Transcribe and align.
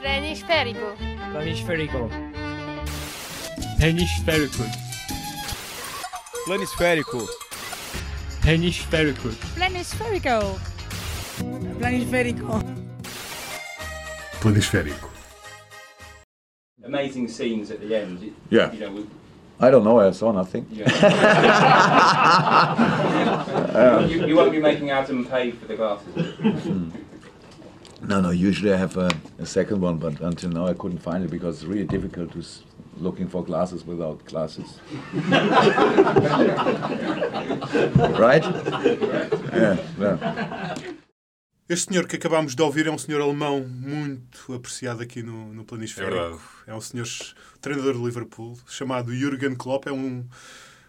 Planisférico. 0.00 0.94
Planisférico. 1.32 2.08
Planisférico. 3.78 4.64
Planisférico. 6.46 7.26
Planisférico. 8.44 9.28
Planisférico. 9.54 10.58
Planisférico. 11.78 12.62
Planisférico. 14.40 15.08
amazing 16.84 17.28
scenes 17.28 17.70
at 17.70 17.80
the 17.80 17.94
end. 17.94 18.22
It- 18.22 18.32
Yeah. 18.50 18.72
You 18.72 18.80
know, 18.80 18.92
with, 18.92 19.06
I 19.60 19.70
don't 19.70 19.84
know, 19.84 20.00
I 20.00 20.10
saw 20.12 20.32
nothing. 20.32 20.64
yeah. 20.70 20.88
you, 24.08 24.26
you 24.26 24.36
won't 24.36 24.52
be 24.52 24.60
making 24.60 24.90
Adam 24.90 25.24
pay 25.26 25.50
for 25.50 25.66
the 25.66 25.76
glasses. 25.76 26.14
No, 28.02 28.20
no, 28.20 28.30
usually 28.30 28.72
I 28.72 28.76
have 28.76 28.96
a, 28.96 29.08
a 29.38 29.46
second 29.46 29.80
one, 29.82 29.98
but 29.98 30.20
until 30.20 30.50
now 30.50 30.66
I 30.66 30.74
couldn't 30.74 31.00
find 31.02 31.24
it 31.24 31.30
because 31.30 31.56
it's 31.58 31.66
really 31.66 31.84
difficult 31.86 32.32
to 32.32 32.38
s- 32.38 32.62
looking 32.96 33.28
for 33.28 33.44
glasses 33.44 33.84
without 33.84 34.24
glasses. 34.24 34.80
right? 38.18 38.44
Yeah, 39.52 39.76
yeah. 39.98 40.74
Este 41.68 41.90
senhor 41.92 42.06
que 42.06 42.16
acabámos 42.16 42.54
de 42.54 42.62
ouvir 42.62 42.86
é 42.86 42.90
um 42.90 42.96
senhor 42.96 43.20
alemão 43.20 43.60
muito 43.68 44.54
apreciado 44.54 45.02
aqui 45.02 45.22
no, 45.22 45.52
no 45.52 45.62
É 45.62 45.64
Planisférico. 45.64 46.14
verdade. 46.14 46.40
É 46.66 46.74
um 46.74 46.80
senhor 46.80 47.06
treinador 47.60 47.92
de 47.94 48.02
Liverpool, 48.02 48.56
chamado 48.66 49.14
Jurgen 49.14 49.54
Klopp. 49.54 49.86
É 49.86 49.92
um, 49.92 50.24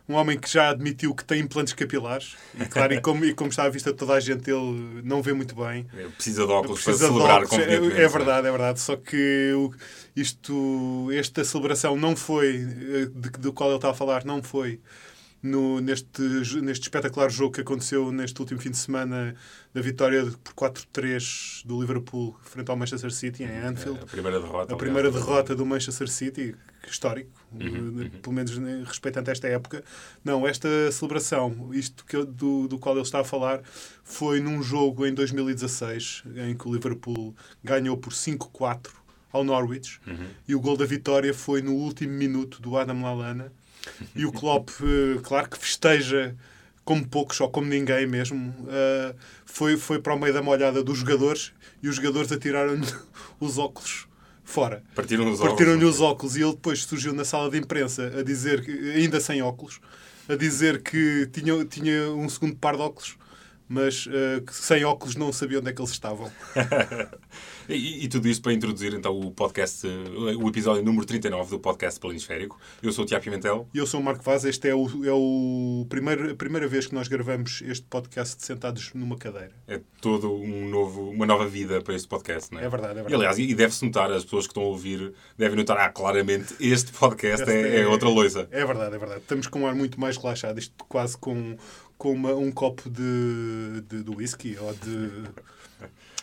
um 0.09 0.15
homem 0.15 0.39
que 0.39 0.51
já 0.51 0.69
admitiu 0.71 1.13
que 1.13 1.23
tem 1.23 1.39
implantes 1.39 1.71
capilares. 1.73 2.35
E, 2.59 2.65
claro, 2.65 2.93
e 2.95 2.99
como, 2.99 3.23
e 3.23 3.33
como 3.33 3.51
está 3.51 3.63
à 3.65 3.69
vista 3.69 3.91
de 3.91 3.97
toda 3.97 4.13
a 4.13 4.19
gente, 4.19 4.49
ele 4.49 5.01
não 5.03 5.21
vê 5.21 5.31
muito 5.33 5.55
bem. 5.55 5.85
É, 5.95 6.07
Precisa 6.07 6.45
de 6.47 6.51
óculos 6.51 6.83
Precisa 6.83 7.05
para 7.05 7.13
celebrar 7.13 7.43
óculos. 7.43 7.49
convenientemente. 7.51 8.01
É, 8.01 8.03
é 8.03 8.07
verdade, 8.07 8.47
é 8.47 8.51
verdade. 8.51 8.79
Só 8.79 8.95
que 8.97 9.53
o- 9.55 9.71
isto, 10.15 11.09
esta 11.13 11.43
celebração 11.43 11.95
não 11.95 12.15
foi, 12.15 12.55
eh, 12.57 13.05
de, 13.13 13.29
do 13.39 13.53
qual 13.53 13.69
ele 13.69 13.77
está 13.77 13.91
a 13.91 13.93
falar, 13.93 14.25
não 14.25 14.41
foi 14.41 14.79
no, 15.41 15.79
neste, 15.79 16.21
neste 16.61 16.83
espetacular 16.83 17.29
jogo 17.29 17.53
que 17.53 17.61
aconteceu 17.61 18.11
neste 18.11 18.37
último 18.41 18.59
fim 18.59 18.71
de 18.71 18.77
semana 18.77 19.35
da 19.73 19.79
vitória 19.79 20.25
por 20.43 20.53
4-3 20.53 21.61
do 21.65 21.79
Liverpool 21.79 22.35
frente 22.43 22.69
ao 22.69 22.75
Manchester 22.75 23.11
City 23.11 23.43
em 23.43 23.57
Anfield. 23.59 23.99
É, 23.99 24.03
A 24.03 24.07
primeira 24.07 24.39
derrota. 24.39 24.73
A 24.73 24.77
primeira 24.77 25.07
aliás. 25.07 25.25
derrota 25.25 25.55
do 25.55 25.65
Manchester 25.65 26.09
City, 26.09 26.55
histórico, 26.89 27.29
Uhum, 27.51 28.03
eh, 28.03 28.09
pelo 28.21 28.35
menos 28.35 28.57
né, 28.57 28.83
respeitante 28.85 29.29
a 29.29 29.33
esta 29.33 29.47
época. 29.47 29.83
Não, 30.23 30.47
esta 30.47 30.67
celebração, 30.91 31.69
isto 31.73 32.05
que 32.05 32.15
eu- 32.15 32.25
do, 32.25 32.67
do 32.67 32.77
qual 32.77 32.95
ele 32.95 33.03
está 33.03 33.21
a 33.21 33.23
falar, 33.23 33.61
foi 34.03 34.39
num 34.39 34.61
jogo 34.61 35.05
em 35.05 35.13
2016, 35.13 36.23
em 36.35 36.55
que 36.55 36.67
o 36.67 36.73
Liverpool 36.73 37.35
ganhou 37.63 37.97
por 37.97 38.13
5-4 38.13 38.93
ao 39.31 39.43
Norwich, 39.43 39.99
Uhum. 40.07 40.27
e 40.47 40.55
o 40.55 40.59
gol 40.59 40.75
da 40.77 40.85
vitória 40.85 41.33
foi 41.33 41.61
no 41.61 41.73
último 41.73 42.13
minuto 42.13 42.61
do 42.61 42.77
Adam 42.77 43.01
Lallana. 43.01 43.51
E 44.15 44.25
o 44.25 44.31
Klopp, 44.31 44.69
eh, 44.83 45.19
claro 45.23 45.49
que 45.49 45.57
festeja 45.57 46.35
como 46.83 47.07
poucos, 47.07 47.39
ou 47.39 47.49
como 47.49 47.67
ninguém 47.67 48.07
mesmo, 48.07 48.53
eh, 48.67 49.15
foi, 49.45 49.77
foi 49.77 49.99
para 49.99 50.13
o 50.15 50.19
meio 50.19 50.33
da 50.33 50.41
molhada 50.41 50.83
dos 50.83 50.97
jogadores 50.99 51.51
e 51.81 51.87
os 51.87 51.95
jogadores 51.95 52.31
atiraram-lhe 52.31 52.85
os 53.39 53.57
óculos 53.59 54.07
fora. 54.49 54.83
Partiram 54.95 55.31
os 55.31 55.39
Partiram-lhe 55.39 55.77
óculos. 55.77 55.95
os 55.95 56.01
óculos 56.01 56.35
e 56.35 56.41
ele 56.41 56.51
depois 56.51 56.83
surgiu 56.83 57.13
na 57.13 57.23
sala 57.23 57.49
de 57.49 57.57
imprensa 57.57 58.11
a 58.19 58.23
dizer, 58.23 58.63
que, 58.63 58.71
ainda 58.91 59.19
sem 59.19 59.41
óculos, 59.41 59.79
a 60.27 60.35
dizer 60.35 60.81
que 60.81 61.27
tinha, 61.31 61.63
tinha 61.65 62.11
um 62.11 62.27
segundo 62.27 62.55
par 62.55 62.75
de 62.75 62.81
óculos, 62.81 63.15
mas 63.69 64.07
que 64.45 64.55
sem 64.55 64.83
óculos 64.83 65.15
não 65.15 65.31
sabia 65.31 65.59
onde 65.59 65.69
é 65.69 65.73
que 65.73 65.79
eles 65.79 65.91
estavam. 65.91 66.29
E, 67.69 68.05
e 68.05 68.07
tudo 68.07 68.27
isto 68.27 68.41
para 68.41 68.51
introduzir 68.51 68.95
então 68.95 69.17
o 69.19 69.31
podcast, 69.31 69.85
eh, 69.85 70.35
o 70.35 70.49
episódio 70.49 70.83
número 70.83 71.05
39 71.05 71.51
do 71.51 71.59
podcast 71.59 71.99
Planisférico. 71.99 72.59
Eu 72.81 72.91
sou 72.91 73.03
o 73.03 73.07
Tiago 73.07 73.23
Pimentel. 73.23 73.69
E 73.71 73.77
eu 73.77 73.85
sou 73.85 73.99
o 73.99 74.03
Marco 74.03 74.23
Vaz, 74.23 74.43
este 74.43 74.69
é, 74.69 74.73
o, 74.73 74.87
é 75.05 75.13
o 75.13 75.85
primeiro, 75.87 76.31
a 76.31 76.35
primeira 76.35 76.67
vez 76.67 76.87
que 76.87 76.95
nós 76.95 77.07
gravamos 77.07 77.61
este 77.63 77.85
podcast 77.85 78.43
sentados 78.43 78.91
numa 78.95 79.15
cadeira. 79.17 79.51
É 79.67 79.79
todo 80.01 80.33
um 80.33 80.67
novo, 80.67 81.11
uma 81.11 81.27
nova 81.27 81.47
vida 81.47 81.79
para 81.81 81.93
este 81.93 82.07
podcast, 82.07 82.51
não 82.51 82.59
é? 82.59 82.65
É 82.65 82.69
verdade, 82.69 82.93
é 82.93 83.03
verdade. 83.03 83.13
E 83.13 83.15
aliás, 83.15 83.37
e 83.37 83.53
deve-se 83.53 83.85
notar, 83.85 84.11
as 84.11 84.23
pessoas 84.23 84.47
que 84.47 84.51
estão 84.51 84.63
a 84.63 84.67
ouvir 84.67 85.13
devem 85.37 85.55
notar, 85.55 85.77
ah, 85.77 85.89
claramente, 85.89 86.55
este 86.59 86.91
podcast 86.91 87.43
Este 87.43 87.53
é, 87.53 87.81
é 87.81 87.87
outra 87.87 88.09
loisa. 88.09 88.47
É 88.49 88.65
verdade, 88.65 88.95
é 88.95 88.97
verdade. 88.97 89.21
Estamos 89.21 89.45
com 89.45 89.59
um 89.59 89.67
ar 89.67 89.75
muito 89.75 89.99
mais 89.99 90.17
relaxado, 90.17 90.57
isto 90.57 90.73
quase 90.85 91.15
com, 91.19 91.55
com 91.99 92.13
uma- 92.13 92.33
um 92.33 92.51
copo 92.51 92.89
de, 92.89 93.81
de, 93.87 94.03
de 94.03 94.09
whisky 94.15 94.57
ou 94.59 94.73
de. 94.73 95.23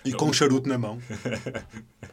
E 0.04 0.12
com 0.12 0.26
um 0.26 0.32
charuto 0.32 0.68
na 0.68 0.78
mão. 0.78 1.00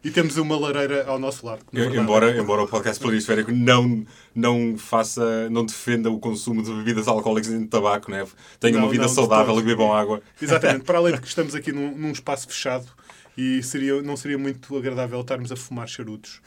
E 0.04 0.10
temos 0.10 0.36
uma 0.38 0.60
lareira 0.60 1.06
ao 1.06 1.20
nosso 1.20 1.46
lado. 1.46 1.64
que, 1.70 1.76
na 1.78 1.82
verdade, 1.84 2.02
Embora, 2.02 2.38
embora 2.38 2.64
o 2.64 2.68
podcast 2.68 3.00
Planisférico 3.00 3.52
não, 3.52 4.04
não 4.34 4.76
faça, 4.80 5.48
não 5.52 5.64
defenda 5.64 6.10
o 6.10 6.18
consumo 6.20 6.64
de 6.64 6.74
bebidas 6.74 7.08
alcoólicas 7.08 7.52
e 7.52 7.60
de 7.60 7.68
tabaco, 7.68 8.10
né? 8.10 8.26
tenha 8.60 8.74
Não, 8.78 8.86
uma 8.86 8.90
vida 8.92 9.04
não, 9.04 9.10
saudável 9.14 9.60
e 9.60 9.62
bebam 9.62 9.94
água. 9.94 10.24
Exatamente. 10.42 10.86
Para 10.86 10.98
além 10.98 11.14
de 11.14 11.22
que 11.22 11.28
estamos 11.28 11.54
aqui 11.54 11.72
num, 11.72 11.96
num 11.96 12.12
espaço 12.12 12.48
fechado 12.48 12.88
e 13.38 13.62
seria, 13.64 14.02
não 14.02 14.16
seria 14.16 14.38
muito 14.38 14.76
agradável 14.78 15.22
estarmos 15.22 15.52
a 15.52 15.56
fumar 15.56 15.88
charutos 15.88 16.42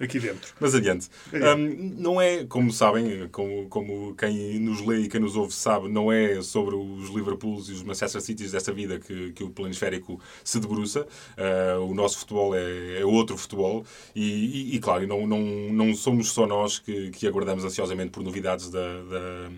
aqui 0.00 0.18
dentro. 0.18 0.52
Mas 0.58 0.74
adiante. 0.74 1.08
É. 1.32 1.54
Hum, 1.54 1.94
não 1.98 2.20
é, 2.20 2.44
como 2.44 2.72
sabem, 2.72 3.28
como, 3.28 3.68
como 3.68 4.14
quem 4.14 4.58
nos 4.58 4.84
lê 4.84 5.00
e 5.00 5.08
quem 5.08 5.20
nos 5.20 5.36
ouve 5.36 5.52
sabe, 5.52 5.88
não 5.88 6.10
é 6.10 6.40
sobre 6.42 6.74
os 6.74 7.08
Liverpools 7.10 7.68
e 7.68 7.72
os 7.72 7.82
Manchester 7.82 8.20
Cities 8.20 8.52
desta 8.52 8.72
vida 8.72 8.98
que, 8.98 9.32
que 9.32 9.44
o 9.44 9.50
planisférico 9.50 10.20
se 10.44 10.58
debruça. 10.58 11.06
Ah, 11.36 11.78
o 11.80 11.94
nosso 11.94 12.18
futebol 12.18 12.54
é, 12.54 13.00
é 13.00 13.04
outro 13.04 13.36
futebol 13.36 13.84
e, 14.14 14.22
e, 14.22 14.76
e, 14.76 14.78
claro, 14.80 15.06
não, 15.06 15.26
não, 15.26 15.40
não 15.40 15.94
somos 15.94 16.30
só 16.32 16.46
nós 16.46 16.78
que, 16.78 17.10
que 17.10 17.26
aguardamos 17.26 17.64
ansiosamente 17.64 18.10
por 18.10 18.22
novidades 18.22 18.70
da, 18.70 19.02
da, 19.02 19.50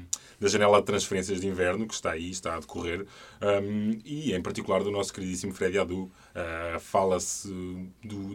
da 0.43 0.49
janela 0.49 0.81
de 0.81 0.87
transferências 0.87 1.41
de 1.41 1.47
inverno, 1.47 1.87
que 1.87 1.95
está 1.95 2.11
aí, 2.11 2.29
está 2.29 2.57
a 2.57 2.61
decorrer, 2.61 3.07
hum, 3.63 3.97
e 4.05 4.35
em 4.35 4.43
particular 4.43 4.83
do 4.83 4.91
nosso 4.91 5.15
queridíssimo 5.15 5.55
Freddy 5.55 5.79
Adu. 5.79 6.11
Ah, 6.35 6.79
Fala-se 6.81 7.49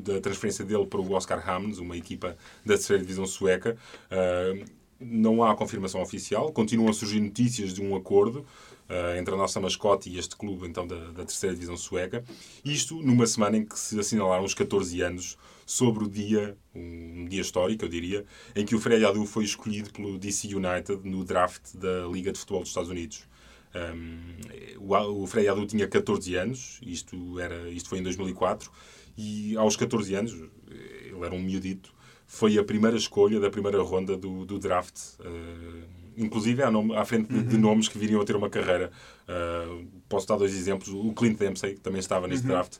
da 0.01 0.21
transferência 0.21 0.63
dele 0.63 0.85
para 0.85 1.01
o 1.01 1.11
Oscar 1.11 1.47
Hamnes, 1.47 1.79
uma 1.79 1.97
equipa 1.97 2.37
da 2.65 2.75
terceira 2.75 3.01
divisão 3.01 3.25
sueca. 3.25 3.75
Ah, 4.09 4.53
não 4.99 5.43
há 5.43 5.53
confirmação 5.53 6.01
oficial, 6.01 6.51
continuam 6.53 6.89
a 6.89 6.93
surgir 6.93 7.19
notícias 7.19 7.73
de 7.73 7.81
um 7.81 7.93
acordo 7.93 8.45
ah, 8.87 9.17
entre 9.17 9.33
a 9.33 9.37
nossa 9.37 9.59
mascote 9.59 10.09
e 10.09 10.17
este 10.17 10.37
clube 10.37 10.65
então 10.65 10.87
da, 10.87 11.11
da 11.11 11.25
terceira 11.25 11.53
divisão 11.53 11.75
sueca. 11.75 12.23
Isto 12.63 12.95
numa 13.03 13.27
semana 13.27 13.57
em 13.57 13.65
que 13.65 13.77
se 13.77 13.99
assinalaram 13.99 14.45
os 14.45 14.53
14 14.53 15.01
anos 15.01 15.37
sobre 15.67 16.05
o 16.05 16.09
dia, 16.09 16.57
um 16.73 17.27
dia 17.29 17.41
histórico, 17.41 17.85
eu 17.85 17.89
diria, 17.89 18.25
em 18.55 18.65
que 18.65 18.73
o 18.73 18.79
Freddy 18.79 19.05
Adu 19.05 19.25
foi 19.25 19.43
escolhido 19.43 19.91
pelo 19.91 20.17
DC 20.17 20.47
United 20.55 21.01
no 21.03 21.23
draft 21.25 21.75
da 21.75 22.07
Liga 22.07 22.31
de 22.31 22.39
Futebol 22.39 22.61
dos 22.61 22.69
Estados 22.69 22.89
Unidos. 22.89 23.27
Um, 23.75 24.37
o, 24.79 25.23
o 25.23 25.27
Freddy 25.27 25.49
Adu 25.49 25.65
tinha 25.67 25.87
14 25.87 26.35
anos, 26.35 26.79
isto, 26.81 27.39
era, 27.39 27.69
isto 27.69 27.89
foi 27.89 27.99
em 27.99 28.03
2004, 28.03 28.71
e 29.17 29.55
aos 29.57 29.75
14 29.75 30.15
anos, 30.15 30.31
ele 30.31 31.23
era 31.25 31.35
um 31.35 31.41
miudito, 31.41 31.93
foi 32.25 32.57
a 32.57 32.63
primeira 32.63 32.97
escolha 32.97 33.39
da 33.39 33.49
primeira 33.49 33.81
ronda 33.81 34.17
do, 34.17 34.45
do 34.45 34.57
draft. 34.57 34.97
uh, 35.19 35.97
inclusive 36.17 36.63
à, 36.63 36.71
nome- 36.71 36.95
à 36.95 37.05
frente 37.05 37.31
de, 37.31 37.43
de 37.43 37.57
nomes 37.59 37.87
que 37.87 37.97
viriam 37.99 38.19
a 38.19 38.25
ter 38.25 38.35
uma 38.35 38.49
carreira. 38.49 38.91
Uh, 39.29 39.85
posso 40.09 40.25
dar 40.27 40.35
dois 40.37 40.55
exemplos. 40.55 40.89
O 40.89 41.13
Clint 41.13 41.37
Dempsey, 41.37 41.75
que 41.75 41.79
também 41.79 41.99
estava 41.99 42.27
neste 42.27 42.47
draft, 42.47 42.77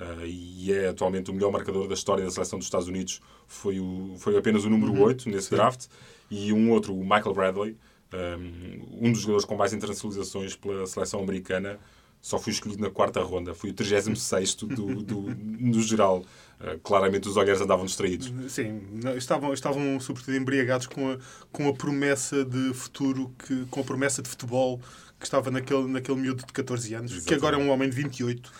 uh, 0.00 0.24
e 0.24 0.72
é 0.72 0.88
atualmente 0.88 1.30
o 1.30 1.34
melhor 1.34 1.50
marcador 1.50 1.86
da 1.88 1.94
história 1.94 2.24
da 2.24 2.30
seleção 2.30 2.58
dos 2.58 2.66
Estados 2.66 2.88
Unidos, 2.88 3.20
foi, 3.46 3.80
o, 3.80 4.14
foi 4.18 4.36
apenas 4.36 4.64
o 4.64 4.70
número 4.70 5.00
8 5.00 5.28
nesse 5.28 5.50
draft. 5.50 5.86
E 6.30 6.52
um 6.52 6.70
outro, 6.70 6.94
o 6.94 7.02
Michael 7.02 7.34
Bradley, 7.34 7.76
um, 8.12 9.08
um 9.08 9.12
dos 9.12 9.20
jogadores 9.20 9.44
com 9.44 9.56
mais 9.56 9.72
internacionalizações 9.72 10.56
pela 10.56 10.86
seleção 10.86 11.20
americana, 11.20 11.78
só 12.20 12.38
foi 12.38 12.54
escolhido 12.54 12.82
na 12.82 12.90
quarta 12.90 13.22
ronda. 13.22 13.54
Foi 13.54 13.70
o 13.70 13.74
36 13.74 14.54
do, 14.54 15.02
do, 15.02 15.20
no 15.36 15.82
geral. 15.82 16.24
Uh, 16.58 16.78
claramente 16.82 17.28
os 17.28 17.36
olhares 17.36 17.60
andavam 17.60 17.84
distraídos. 17.84 18.32
Sim, 18.50 18.80
estavam, 19.16 19.52
estavam 19.52 20.00
sobretudo 20.00 20.34
embriagados 20.34 20.86
com 20.86 21.12
a, 21.12 21.18
com 21.52 21.68
a 21.68 21.74
promessa 21.74 22.44
de 22.44 22.72
futuro, 22.72 23.30
que, 23.46 23.66
com 23.66 23.80
a 23.80 23.84
promessa 23.84 24.22
de 24.22 24.28
futebol 24.28 24.80
que 25.18 25.26
estava 25.26 25.50
naquele, 25.50 25.86
naquele 25.86 26.18
miúdo 26.18 26.46
de 26.46 26.52
14 26.52 26.94
anos, 26.94 27.10
que 27.10 27.18
Exatamente. 27.18 27.38
agora 27.38 27.56
é 27.56 27.58
um 27.58 27.70
homem 27.70 27.90
de 27.90 27.96
28 27.96 28.50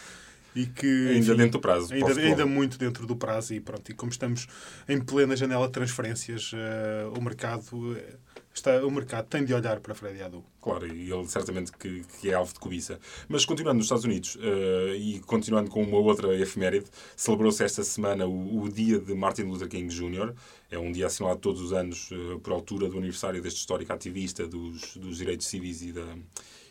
e 0.55 0.67
que 0.67 0.87
Ainda 0.87 1.19
enfim, 1.19 1.37
dentro 1.37 1.53
do 1.53 1.61
prazo. 1.61 1.93
Ainda, 1.93 2.21
ainda 2.21 2.47
muito 2.47 2.79
dentro 2.79 3.07
do 3.07 3.17
prazo 3.17 3.55
e 3.55 3.61
pronto, 3.61 3.91
e 3.91 3.95
como 3.95 4.13
estamos 4.13 4.47
em 4.89 5.01
plena 5.01 5.37
janela 5.37 5.67
de 5.67 5.73
transferências, 5.73 6.53
eh, 6.55 7.07
o 7.17 7.21
mercado 7.21 7.97
eh, 7.97 8.17
está, 8.55 8.85
o 8.87 8.91
mercado 8.91 9.27
tem 9.27 9.45
de 9.45 9.53
olhar 9.53 9.81
para 9.81 9.95
Freddy 9.95 10.23
Adu. 10.23 10.45
Claro, 10.63 10.87
e 10.87 11.13
ele 11.13 11.27
certamente 11.27 11.73
que, 11.73 12.05
que 12.21 12.31
é 12.31 12.35
alvo 12.35 12.53
de 12.53 12.61
cobiça. 12.61 12.99
Mas 13.29 13.45
continuando 13.45 13.79
nos 13.79 13.87
Estados 13.87 14.05
Unidos 14.05 14.39
eh, 14.41 14.97
e 14.97 15.21
continuando 15.21 15.71
com 15.71 15.83
uma 15.83 15.99
outra 15.99 16.35
efeméride, 16.39 16.87
celebrou-se 17.17 17.63
esta 17.63 17.83
semana 17.83 18.27
o, 18.27 18.63
o 18.63 18.69
dia 18.69 18.99
de 18.99 19.15
Martin 19.15 19.43
Luther 19.43 19.69
King 19.69 19.93
Jr. 19.93 20.33
É 20.71 20.79
um 20.79 20.93
dia 20.93 21.07
assinalado 21.07 21.41
todos 21.41 21.61
os 21.61 21.73
anos 21.73 22.11
eh, 22.13 22.39
por 22.43 22.53
altura 22.53 22.89
do 22.89 22.99
aniversário 22.99 23.43
deste 23.43 23.59
histórico 23.59 23.93
ativista 23.93 24.47
dos, 24.47 24.97
dos 24.97 25.19
direitos 25.19 25.47
civis 25.47 25.83
e 25.83 25.93
da, 25.93 26.17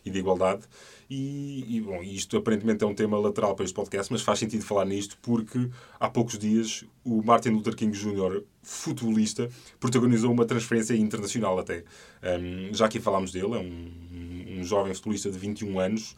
e 0.04 0.10
de 0.10 0.18
igualdade. 0.18 0.62
E, 1.08 1.76
e, 1.76 1.80
bom, 1.80 2.02
isto 2.02 2.36
aparentemente 2.36 2.82
é 2.82 2.86
um 2.86 2.94
tema 2.94 3.18
lateral 3.18 3.54
para 3.54 3.64
este 3.64 3.74
podcast, 3.74 4.12
mas 4.12 4.22
faz 4.22 4.38
sentido 4.38 4.64
falar 4.64 4.84
nisto 4.84 5.18
porque 5.20 5.68
há 6.00 6.08
poucos 6.08 6.38
dias 6.38 6.84
o 7.04 7.22
Martin 7.22 7.50
Luther 7.50 7.76
King 7.76 7.96
Jr., 7.96 8.42
futebolista, 8.62 9.48
protagonizou 9.78 10.32
uma 10.32 10.46
transferência 10.46 10.94
internacional 10.94 11.58
até. 11.58 11.84
Um, 12.22 12.72
já 12.74 12.86
aqui 12.86 12.98
falámos 13.00 13.32
dele, 13.32 13.54
é 13.54 13.58
um, 13.58 14.58
um 14.60 14.64
jovem 14.64 14.94
futebolista 14.94 15.30
de 15.30 15.38
21 15.38 15.78
anos 15.78 16.16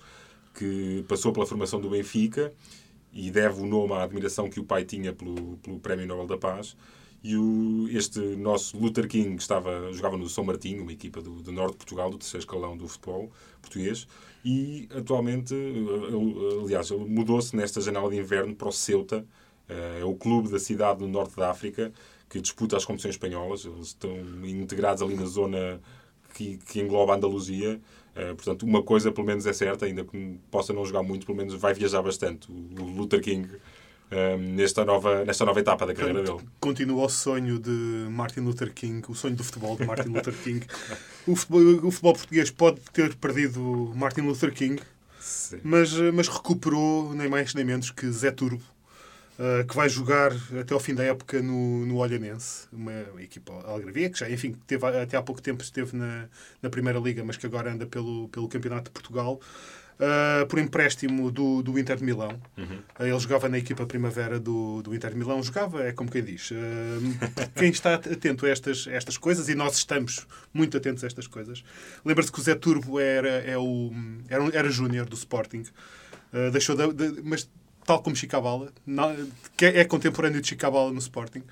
que 0.54 1.04
passou 1.08 1.32
pela 1.32 1.46
formação 1.46 1.80
do 1.80 1.90
Benfica 1.90 2.52
e 3.12 3.30
deve 3.30 3.60
o 3.60 3.66
nome 3.66 3.92
à 3.94 4.02
admiração 4.02 4.48
que 4.48 4.60
o 4.60 4.64
pai 4.64 4.84
tinha 4.84 5.12
pelo, 5.12 5.56
pelo 5.58 5.78
Prémio 5.78 6.06
Nobel 6.06 6.26
da 6.26 6.38
Paz. 6.38 6.76
E 7.22 7.36
o, 7.36 7.88
este 7.90 8.20
nosso 8.20 8.78
Luther 8.78 9.08
King 9.08 9.36
estava, 9.36 9.92
jogava 9.92 10.16
no 10.16 10.28
São 10.28 10.44
Martinho, 10.44 10.82
uma 10.82 10.92
equipa 10.92 11.20
do, 11.20 11.42
do 11.42 11.50
norte 11.52 11.72
de 11.72 11.78
Portugal, 11.78 12.10
do 12.10 12.18
terceiro 12.18 12.42
escalão 12.42 12.76
do 12.76 12.86
futebol 12.86 13.30
português, 13.60 14.06
e 14.44 14.88
atualmente, 14.94 15.52
ele, 15.52 16.62
aliás, 16.62 16.90
ele 16.90 17.04
mudou-se 17.04 17.56
nesta 17.56 17.80
janela 17.80 18.08
de 18.08 18.16
inverno 18.16 18.54
para 18.54 18.68
o 18.68 18.72
Ceuta, 18.72 19.26
é 19.68 20.04
o 20.04 20.14
clube 20.14 20.48
da 20.48 20.60
cidade 20.60 21.00
do 21.00 21.08
norte 21.08 21.34
da 21.34 21.50
África 21.50 21.92
que 22.28 22.40
disputa 22.40 22.76
as 22.76 22.84
competições 22.84 23.14
espanholas. 23.14 23.64
Eles 23.64 23.88
estão 23.88 24.10
integrados 24.44 25.02
ali 25.02 25.14
na 25.14 25.26
zona 25.26 25.80
que, 26.34 26.58
que 26.58 26.80
engloba 26.80 27.12
a 27.12 27.16
Andaluzia. 27.16 27.80
Uh, 28.14 28.34
portanto, 28.34 28.62
uma 28.64 28.82
coisa 28.82 29.12
pelo 29.12 29.26
menos 29.26 29.46
é 29.46 29.52
certa, 29.52 29.84
ainda 29.84 30.04
que 30.04 30.38
possa 30.50 30.72
não 30.72 30.84
jogar 30.84 31.02
muito, 31.02 31.26
pelo 31.26 31.36
menos 31.36 31.54
vai 31.54 31.74
viajar 31.74 32.02
bastante. 32.02 32.50
O 32.50 32.82
Luther 32.82 33.20
King 33.20 33.48
um, 34.10 34.54
nesta, 34.54 34.84
nova, 34.84 35.24
nesta 35.24 35.44
nova 35.44 35.60
etapa 35.60 35.86
da 35.86 35.94
carreira 35.94 36.22
dele. 36.22 36.38
Continua 36.60 37.06
o 37.06 37.08
sonho 37.08 37.58
de 37.58 38.06
Martin 38.10 38.40
Luther 38.40 38.72
King, 38.72 39.02
o 39.08 39.14
sonho 39.14 39.34
do 39.34 39.44
futebol 39.44 39.76
de 39.76 39.84
Martin 39.86 40.08
Luther 40.08 40.34
King. 40.34 40.66
O 41.26 41.34
futebol, 41.34 41.88
o 41.88 41.90
futebol 41.90 42.14
português 42.14 42.50
pode 42.50 42.80
ter 42.92 43.14
perdido 43.16 43.92
Martin 43.96 44.22
Luther 44.22 44.52
King, 44.52 44.80
mas, 45.62 45.92
mas 46.14 46.28
recuperou 46.28 47.12
nem 47.14 47.28
mais 47.28 47.52
nem 47.54 47.64
menos 47.64 47.90
que 47.90 48.08
Zé 48.10 48.30
Turbo. 48.30 48.62
Uh, 49.38 49.66
que 49.66 49.76
vai 49.76 49.86
jogar 49.86 50.32
até 50.58 50.72
ao 50.72 50.80
fim 50.80 50.94
da 50.94 51.04
época 51.04 51.42
no, 51.42 51.84
no 51.84 51.96
Olhanense, 51.98 52.66
uma 52.72 53.04
equipa 53.18 53.52
algravia, 53.66 54.08
que 54.08 54.18
já, 54.18 54.30
enfim, 54.30 54.56
teve, 54.66 54.86
até 54.86 55.14
há 55.14 55.22
pouco 55.22 55.42
tempo 55.42 55.62
esteve 55.62 55.94
na, 55.94 56.26
na 56.62 56.70
Primeira 56.70 56.98
Liga, 56.98 57.22
mas 57.22 57.36
que 57.36 57.44
agora 57.44 57.70
anda 57.70 57.84
pelo, 57.84 58.30
pelo 58.30 58.48
Campeonato 58.48 58.84
de 58.84 58.92
Portugal 58.92 59.38
uh, 59.96 60.46
por 60.46 60.58
empréstimo 60.58 61.30
do, 61.30 61.62
do 61.62 61.78
Inter 61.78 61.96
de 61.96 62.04
Milão. 62.04 62.40
Uhum. 62.56 62.78
Uh, 62.98 63.04
ele 63.04 63.18
jogava 63.18 63.48
na 63.48 63.58
equipa 63.58 63.86
primavera 63.86 64.38
do, 64.38 64.82
do 64.82 64.94
Inter 64.94 65.10
de 65.10 65.16
Milão. 65.16 65.42
Jogava, 65.42 65.84
é 65.84 65.92
como 65.92 66.10
quem 66.10 66.22
diz. 66.22 66.50
Uh, 66.50 66.54
quem 67.56 67.70
está 67.70 67.94
atento 67.94 68.46
a 68.46 68.48
estas, 68.48 68.86
estas 68.86 69.16
coisas, 69.16 69.48
e 69.48 69.54
nós 69.54 69.76
estamos 69.76 70.26
muito 70.52 70.76
atentos 70.76 71.02
a 71.04 71.06
estas 71.06 71.26
coisas, 71.26 71.64
lembra-se 72.04 72.30
que 72.30 72.38
o 72.38 72.42
Zé 72.42 72.54
Turbo 72.54 72.98
era, 72.98 73.28
é 73.28 73.56
o, 73.56 73.92
era, 74.28 74.44
era 74.56 74.70
júnior 74.70 75.06
do 75.06 75.14
Sporting. 75.14 75.64
deixou 76.52 76.76
de, 76.76 76.92
de, 76.92 77.22
mas 77.22 77.48
tal 77.84 78.02
como 78.02 78.16
Chicabala, 78.16 78.72
que 79.56 79.64
é, 79.64 79.80
é 79.80 79.84
contemporâneo 79.84 80.40
de 80.40 80.48
Chicabala 80.48 80.92
no 80.92 80.98
Sporting, 80.98 81.42